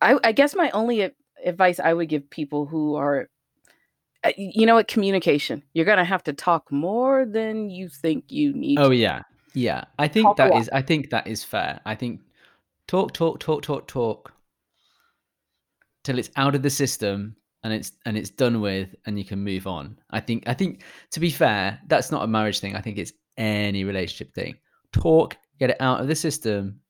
I 0.00 0.18
I 0.24 0.32
guess 0.32 0.54
my 0.54 0.70
only 0.70 1.02
a- 1.02 1.12
advice 1.44 1.78
I 1.78 1.92
would 1.92 2.08
give 2.08 2.30
people 2.30 2.64
who 2.64 2.94
are 2.94 3.28
uh, 4.24 4.32
you 4.38 4.64
know 4.64 4.76
what 4.76 4.88
communication. 4.88 5.62
You're 5.74 5.84
going 5.84 5.98
to 5.98 6.04
have 6.04 6.22
to 6.24 6.32
talk 6.32 6.72
more 6.72 7.26
than 7.26 7.68
you 7.68 7.90
think 7.90 8.32
you 8.32 8.54
need. 8.54 8.78
Oh 8.78 8.88
to. 8.88 8.96
yeah, 8.96 9.24
yeah. 9.52 9.84
I 9.98 10.08
think 10.08 10.24
Talk 10.24 10.36
that 10.38 10.54
is. 10.54 10.70
I 10.72 10.80
think 10.80 11.10
that 11.10 11.26
is 11.26 11.44
fair. 11.44 11.78
I 11.84 11.94
think 11.94 12.22
talk, 12.86 13.12
talk, 13.12 13.40
talk, 13.40 13.60
talk, 13.60 13.88
talk 13.88 14.32
till 16.02 16.18
it's 16.18 16.30
out 16.36 16.54
of 16.54 16.62
the 16.62 16.70
system 16.70 17.36
and 17.62 17.74
it's 17.74 17.92
and 18.06 18.16
it's 18.16 18.30
done 18.30 18.62
with, 18.62 18.94
and 19.04 19.18
you 19.18 19.26
can 19.26 19.40
move 19.40 19.66
on. 19.66 19.98
I 20.08 20.20
think. 20.20 20.44
I 20.46 20.54
think 20.54 20.82
to 21.10 21.20
be 21.20 21.30
fair, 21.30 21.78
that's 21.88 22.10
not 22.10 22.24
a 22.24 22.26
marriage 22.26 22.60
thing. 22.60 22.74
I 22.74 22.80
think 22.80 22.96
it's 22.96 23.12
any 23.36 23.84
relationship 23.84 24.34
thing. 24.34 24.56
Talk, 24.92 25.36
get 25.58 25.70
it 25.70 25.80
out 25.80 26.00
of 26.00 26.08
the 26.08 26.14
system, 26.14 26.80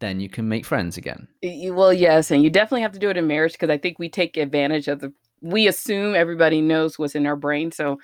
then 0.00 0.20
you 0.20 0.28
can 0.28 0.48
make 0.48 0.66
friends 0.66 0.96
again. 0.96 1.28
Well, 1.42 1.92
yes, 1.92 2.30
and 2.30 2.42
you 2.42 2.50
definitely 2.50 2.82
have 2.82 2.92
to 2.92 2.98
do 2.98 3.10
it 3.10 3.16
in 3.16 3.26
marriage 3.26 3.52
because 3.52 3.70
I 3.70 3.78
think 3.78 3.98
we 3.98 4.08
take 4.08 4.36
advantage 4.36 4.88
of 4.88 5.00
the 5.00 5.12
we 5.40 5.66
assume 5.66 6.14
everybody 6.14 6.60
knows 6.60 6.98
what's 6.98 7.14
in 7.14 7.26
our 7.26 7.36
brain. 7.36 7.72
So 7.72 7.98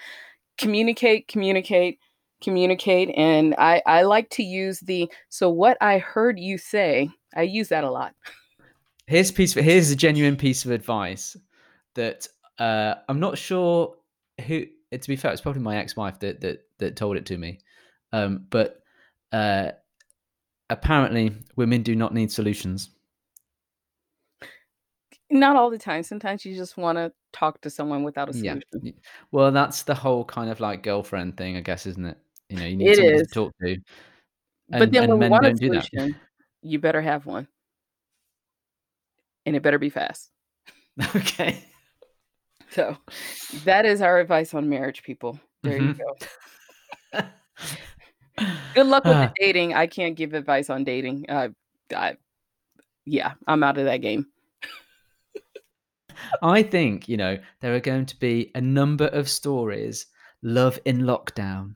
communicate, 0.58 1.28
communicate, 1.28 1.98
communicate 2.42 3.10
and 3.16 3.54
I 3.58 3.82
I 3.86 4.02
like 4.02 4.30
to 4.30 4.42
use 4.42 4.80
the 4.80 5.10
so 5.28 5.50
what 5.50 5.76
I 5.80 5.98
heard 5.98 6.38
you 6.38 6.58
say. 6.58 7.10
I 7.34 7.42
use 7.42 7.68
that 7.68 7.84
a 7.84 7.90
lot. 7.90 8.14
Here's 9.06 9.30
piece. 9.30 9.56
Of, 9.56 9.64
here's 9.64 9.90
a 9.90 9.96
genuine 9.96 10.36
piece 10.36 10.64
of 10.64 10.70
advice 10.70 11.36
that 11.94 12.26
uh, 12.58 12.94
I'm 13.08 13.20
not 13.20 13.38
sure 13.38 13.94
who. 14.46 14.66
To 14.90 15.08
be 15.08 15.16
fair, 15.16 15.32
it's 15.32 15.40
probably 15.40 15.62
my 15.62 15.76
ex-wife 15.76 16.18
that 16.20 16.40
that 16.40 16.64
that 16.78 16.96
told 16.96 17.16
it 17.16 17.26
to 17.26 17.38
me. 17.38 17.60
Um, 18.12 18.46
but 18.50 18.80
uh, 19.32 19.72
apparently, 20.70 21.32
women 21.56 21.82
do 21.82 21.94
not 21.94 22.14
need 22.14 22.30
solutions. 22.32 22.90
Not 25.30 25.56
all 25.56 25.68
the 25.70 25.78
time. 25.78 26.02
Sometimes 26.02 26.44
you 26.44 26.54
just 26.56 26.76
want 26.76 26.96
to 26.96 27.12
talk 27.32 27.60
to 27.62 27.70
someone 27.70 28.02
without 28.02 28.30
a 28.30 28.32
Yeah. 28.32 28.52
solution. 28.52 28.80
y- 28.82 28.94
Well, 29.30 29.52
that's 29.52 29.82
the 29.82 29.94
whole 29.94 30.24
kind 30.24 30.50
of 30.50 30.60
like 30.60 30.82
girlfriend 30.82 31.36
thing, 31.36 31.56
I 31.56 31.60
guess, 31.60 31.86
isn't 31.86 32.04
it? 32.04 32.18
You 32.48 32.56
know, 32.58 32.64
you 32.66 32.76
need 32.76 32.88
It 32.88 32.96
somebody 32.96 33.16
is. 33.18 33.28
to 33.28 33.34
talk 33.34 33.54
to, 33.60 33.76
But 34.70 34.90
then 34.92 35.04
and 35.10 35.12
when 35.12 35.20
we 35.20 35.28
want 35.28 35.44
a 35.44 35.48
don't 35.48 35.60
do 35.60 35.68
that. 35.70 35.84
solution, 35.90 36.14
you 36.62 36.78
better 36.78 37.02
have 37.02 37.26
one. 37.26 37.46
And 39.44 39.54
it 39.56 39.62
better 39.62 39.78
be 39.78 39.90
fast. 39.90 40.30
okay. 41.16 41.62
So 42.70 42.96
that 43.64 43.86
is 43.86 44.00
our 44.02 44.18
advice 44.18 44.52
on 44.54 44.68
marriage, 44.68 45.02
people. 45.02 45.38
There 45.62 45.78
you 45.78 45.94
Mhm. 45.94 45.98
go. 47.12 47.22
Good 48.74 48.86
luck 48.86 49.04
with 49.04 49.14
the 49.16 49.28
Ah. 49.28 49.32
dating. 49.38 49.74
I 49.74 49.86
can't 49.86 50.16
give 50.16 50.34
advice 50.34 50.70
on 50.70 50.84
dating. 50.84 51.26
Uh, 51.28 51.48
I, 51.94 52.16
yeah, 53.06 53.32
I'm 53.46 53.62
out 53.62 53.78
of 53.78 53.84
that 53.86 53.98
game. 53.98 54.26
I 56.42 56.62
think, 56.62 57.08
you 57.08 57.16
know, 57.16 57.38
there 57.60 57.74
are 57.74 57.80
going 57.80 58.06
to 58.06 58.18
be 58.18 58.50
a 58.54 58.60
number 58.60 59.06
of 59.06 59.28
stories, 59.28 60.06
love 60.42 60.78
in 60.84 61.00
lockdown, 61.02 61.74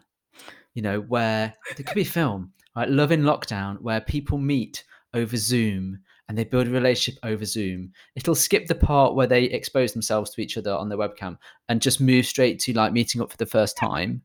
you 0.74 0.82
know, 0.82 1.00
where 1.00 1.54
there 1.76 1.84
could 1.84 1.94
be 1.94 2.04
film, 2.04 2.52
right? 2.76 2.88
Love 2.88 3.12
in 3.12 3.22
lockdown, 3.22 3.80
where 3.80 4.00
people 4.00 4.38
meet 4.38 4.84
over 5.14 5.36
Zoom 5.36 5.98
and 6.28 6.36
they 6.36 6.44
build 6.44 6.66
a 6.66 6.70
relationship 6.70 7.20
over 7.24 7.44
Zoom. 7.44 7.92
It'll 8.16 8.34
skip 8.34 8.66
the 8.66 8.74
part 8.74 9.14
where 9.14 9.26
they 9.26 9.44
expose 9.44 9.92
themselves 9.92 10.30
to 10.30 10.40
each 10.40 10.56
other 10.56 10.72
on 10.74 10.88
their 10.88 10.98
webcam 10.98 11.36
and 11.68 11.80
just 11.80 12.00
move 12.00 12.26
straight 12.26 12.58
to 12.60 12.72
like 12.72 12.92
meeting 12.92 13.20
up 13.20 13.30
for 13.30 13.36
the 13.36 13.46
first 13.46 13.76
time 13.76 14.22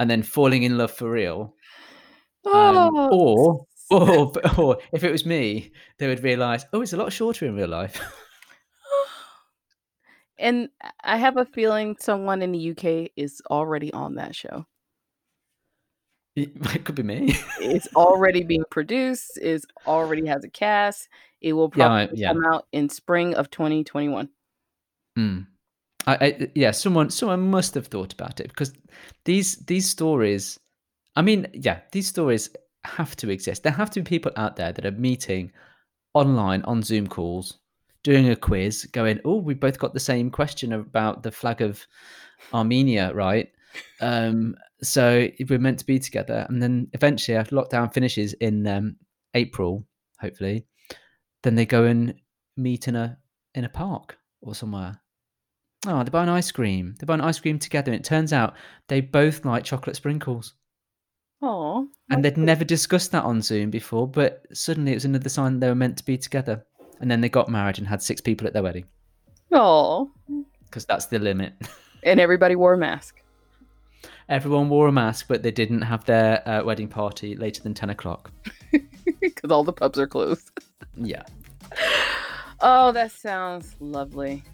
and 0.00 0.10
then 0.10 0.22
falling 0.24 0.62
in 0.64 0.76
love 0.78 0.90
for 0.90 1.08
real. 1.10 1.54
Um, 2.46 2.90
Oh, 2.96 3.66
or, 3.90 3.90
or, 3.92 4.32
or 4.58 4.78
if 4.92 5.04
it 5.04 5.12
was 5.12 5.26
me, 5.26 5.70
they 5.98 6.08
would 6.08 6.24
realize, 6.24 6.64
oh, 6.72 6.80
it's 6.80 6.94
a 6.94 6.96
lot 6.96 7.12
shorter 7.12 7.46
in 7.46 7.54
real 7.54 7.68
life. 7.68 8.00
and 10.38 10.70
I 11.04 11.18
have 11.18 11.36
a 11.36 11.44
feeling 11.44 11.96
someone 12.00 12.40
in 12.42 12.52
the 12.52 12.70
UK 12.70 13.10
is 13.14 13.42
already 13.50 13.92
on 13.92 14.14
that 14.14 14.34
show. 14.34 14.64
it 16.36 16.84
could 16.84 16.94
be 16.94 17.02
me. 17.02 17.34
It's 17.60 17.88
already 17.94 18.42
being 18.42 18.64
produced. 18.70 19.36
Is 19.38 19.66
already 19.86 20.26
has 20.26 20.44
a 20.44 20.48
cast. 20.48 21.08
It 21.42 21.52
will 21.52 21.70
Yeah, 21.74 21.92
I- 21.92 22.06
probably 22.06 22.20
yeah. 22.22 22.32
come 22.32 22.44
out 22.46 22.66
in 22.72 22.88
spring 22.88 23.34
of 23.34 23.50
2021. 23.50 24.30
Mm. 25.18 25.46
I, 26.06 26.14
I, 26.14 26.48
yeah, 26.54 26.70
someone 26.70 27.10
someone 27.10 27.50
must 27.50 27.74
have 27.74 27.86
thought 27.86 28.12
about 28.12 28.40
it 28.40 28.48
because 28.48 28.72
these 29.24 29.56
these 29.66 29.88
stories. 29.88 30.58
I 31.16 31.22
mean, 31.22 31.46
yeah, 31.52 31.80
these 31.92 32.08
stories 32.08 32.50
have 32.84 33.16
to 33.16 33.30
exist. 33.30 33.62
There 33.62 33.72
have 33.72 33.90
to 33.90 34.00
be 34.00 34.08
people 34.08 34.32
out 34.36 34.56
there 34.56 34.72
that 34.72 34.86
are 34.86 34.92
meeting 34.92 35.52
online 36.14 36.62
on 36.62 36.82
Zoom 36.82 37.06
calls, 37.06 37.58
doing 38.02 38.30
a 38.30 38.36
quiz, 38.36 38.84
going, 38.86 39.20
"Oh, 39.24 39.36
we 39.36 39.54
both 39.54 39.78
got 39.78 39.92
the 39.92 40.00
same 40.00 40.30
question 40.30 40.72
about 40.72 41.22
the 41.22 41.32
flag 41.32 41.60
of 41.60 41.86
Armenia, 42.54 43.12
right?" 43.14 43.48
Um, 44.00 44.56
so 44.82 45.28
we're 45.48 45.58
meant 45.58 45.78
to 45.80 45.86
be 45.86 45.98
together, 45.98 46.46
and 46.48 46.62
then 46.62 46.88
eventually, 46.92 47.36
after 47.36 47.56
lockdown 47.56 47.92
finishes 47.92 48.32
in 48.34 48.66
um, 48.66 48.96
April, 49.34 49.86
hopefully, 50.20 50.64
then 51.42 51.54
they 51.54 51.66
go 51.66 51.84
and 51.84 52.14
meet 52.56 52.88
in 52.88 52.96
a 52.96 53.18
in 53.54 53.64
a 53.64 53.68
park 53.68 54.18
or 54.40 54.54
somewhere. 54.54 55.00
Oh, 55.86 56.02
they 56.02 56.10
buy 56.10 56.22
an 56.22 56.28
ice 56.28 56.52
cream. 56.52 56.94
They 56.98 57.06
buy 57.06 57.14
an 57.14 57.20
ice 57.20 57.40
cream 57.40 57.58
together. 57.58 57.90
And 57.92 58.00
it 58.00 58.04
turns 58.04 58.32
out 58.32 58.54
they 58.88 59.00
both 59.00 59.44
like 59.44 59.64
chocolate 59.64 59.96
sprinkles. 59.96 60.54
Oh, 61.42 61.88
And 62.10 62.22
they'd 62.22 62.36
never 62.36 62.64
discussed 62.64 63.12
that 63.12 63.24
on 63.24 63.40
Zoom 63.40 63.70
before, 63.70 64.06
but 64.06 64.44
suddenly 64.52 64.92
it 64.92 64.96
was 64.96 65.06
another 65.06 65.30
sign 65.30 65.58
they 65.58 65.68
were 65.68 65.74
meant 65.74 65.96
to 65.96 66.04
be 66.04 66.18
together. 66.18 66.66
And 67.00 67.10
then 67.10 67.22
they 67.22 67.30
got 67.30 67.48
married 67.48 67.78
and 67.78 67.88
had 67.88 68.02
six 68.02 68.20
people 68.20 68.46
at 68.46 68.52
their 68.52 68.62
wedding 68.62 68.84
oh, 69.52 70.10
because 70.64 70.84
that's 70.84 71.06
the 71.06 71.18
limit. 71.18 71.54
and 72.02 72.20
everybody 72.20 72.56
wore 72.56 72.74
a 72.74 72.78
mask. 72.78 73.22
Everyone 74.28 74.68
wore 74.68 74.88
a 74.88 74.92
mask, 74.92 75.26
but 75.28 75.42
they 75.42 75.50
didn't 75.50 75.82
have 75.82 76.04
their 76.04 76.48
uh, 76.48 76.62
wedding 76.62 76.88
party 76.88 77.34
later 77.34 77.62
than 77.62 77.74
10 77.74 77.90
o'clock. 77.90 78.30
because 79.20 79.50
all 79.50 79.64
the 79.64 79.72
pubs 79.72 79.98
are 79.98 80.06
closed. 80.06 80.50
Yeah. 80.94 81.24
Oh, 82.60 82.92
that 82.92 83.10
sounds 83.10 83.74
lovely. 83.80 84.44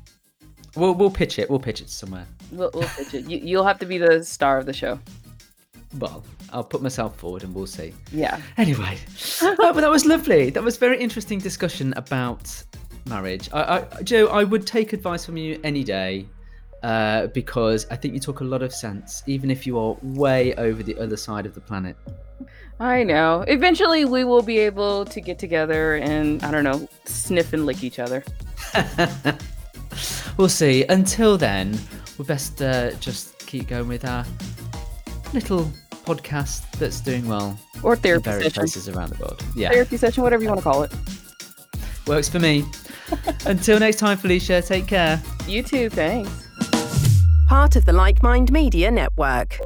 We'll, 0.76 0.94
we'll 0.94 1.10
pitch 1.10 1.38
it. 1.38 1.48
We'll 1.48 1.58
pitch 1.58 1.80
it 1.80 1.90
somewhere. 1.90 2.26
We'll, 2.52 2.70
we'll 2.74 2.88
pitch 2.88 3.14
it. 3.14 3.30
You, 3.30 3.38
you'll 3.38 3.64
have 3.64 3.78
to 3.78 3.86
be 3.86 3.98
the 3.98 4.22
star 4.24 4.58
of 4.58 4.66
the 4.66 4.72
show. 4.72 4.98
Well, 5.98 6.22
I'll 6.52 6.64
put 6.64 6.82
myself 6.82 7.16
forward 7.16 7.42
and 7.42 7.54
we'll 7.54 7.66
see. 7.66 7.94
Yeah. 8.12 8.40
Anyway, 8.58 8.98
uh, 9.42 9.54
but 9.58 9.74
that 9.80 9.90
was 9.90 10.04
lovely. 10.04 10.50
That 10.50 10.62
was 10.62 10.76
very 10.76 10.98
interesting 11.00 11.38
discussion 11.38 11.94
about 11.96 12.62
marriage. 13.06 13.48
I, 13.52 13.78
I, 13.78 14.02
Joe, 14.02 14.26
I 14.26 14.44
would 14.44 14.66
take 14.66 14.92
advice 14.92 15.24
from 15.24 15.36
you 15.36 15.58
any 15.64 15.84
day 15.84 16.26
uh, 16.82 17.28
because 17.28 17.86
I 17.90 17.96
think 17.96 18.14
you 18.14 18.20
talk 18.20 18.40
a 18.40 18.44
lot 18.44 18.62
of 18.62 18.74
sense, 18.74 19.22
even 19.26 19.50
if 19.50 19.66
you 19.66 19.78
are 19.78 19.96
way 20.02 20.54
over 20.56 20.82
the 20.82 20.98
other 20.98 21.16
side 21.16 21.46
of 21.46 21.54
the 21.54 21.60
planet. 21.60 21.96
I 22.78 23.02
know. 23.04 23.44
Eventually, 23.48 24.04
we 24.04 24.24
will 24.24 24.42
be 24.42 24.58
able 24.58 25.06
to 25.06 25.20
get 25.20 25.38
together 25.38 25.96
and, 25.96 26.42
I 26.42 26.50
don't 26.50 26.64
know, 26.64 26.86
sniff 27.06 27.54
and 27.54 27.64
lick 27.64 27.82
each 27.82 27.98
other. 27.98 28.22
we'll 30.36 30.48
see. 30.48 30.84
Until 30.88 31.36
then, 31.38 31.78
we 32.18 32.24
best 32.24 32.60
uh, 32.62 32.92
just 33.00 33.38
keep 33.46 33.68
going 33.68 33.88
with 33.88 34.04
our 34.04 34.24
little 35.32 35.70
podcast 36.04 36.70
that's 36.78 37.00
doing 37.00 37.26
well 37.26 37.58
Or 37.82 37.94
in 37.94 38.00
therapy 38.00 38.22
various 38.24 38.44
session. 38.54 38.60
places 38.60 38.88
around 38.88 39.10
the 39.10 39.18
world. 39.20 39.42
Yeah, 39.56 39.70
Therapy 39.70 39.96
session, 39.96 40.22
whatever 40.22 40.42
you 40.42 40.48
want 40.48 40.60
to 40.60 40.64
call 40.64 40.82
it. 40.84 40.92
works 42.06 42.28
for 42.28 42.38
me. 42.38 42.64
Until 43.46 43.78
next 43.78 43.96
time, 43.98 44.16
Felicia, 44.16 44.62
take 44.62 44.86
care. 44.86 45.20
You 45.46 45.62
too. 45.62 45.88
Thanks. 45.90 46.30
Part 47.48 47.76
of 47.76 47.84
the 47.84 47.92
Like 47.92 48.22
Mind 48.22 48.50
Media 48.52 48.90
Network. 48.90 49.58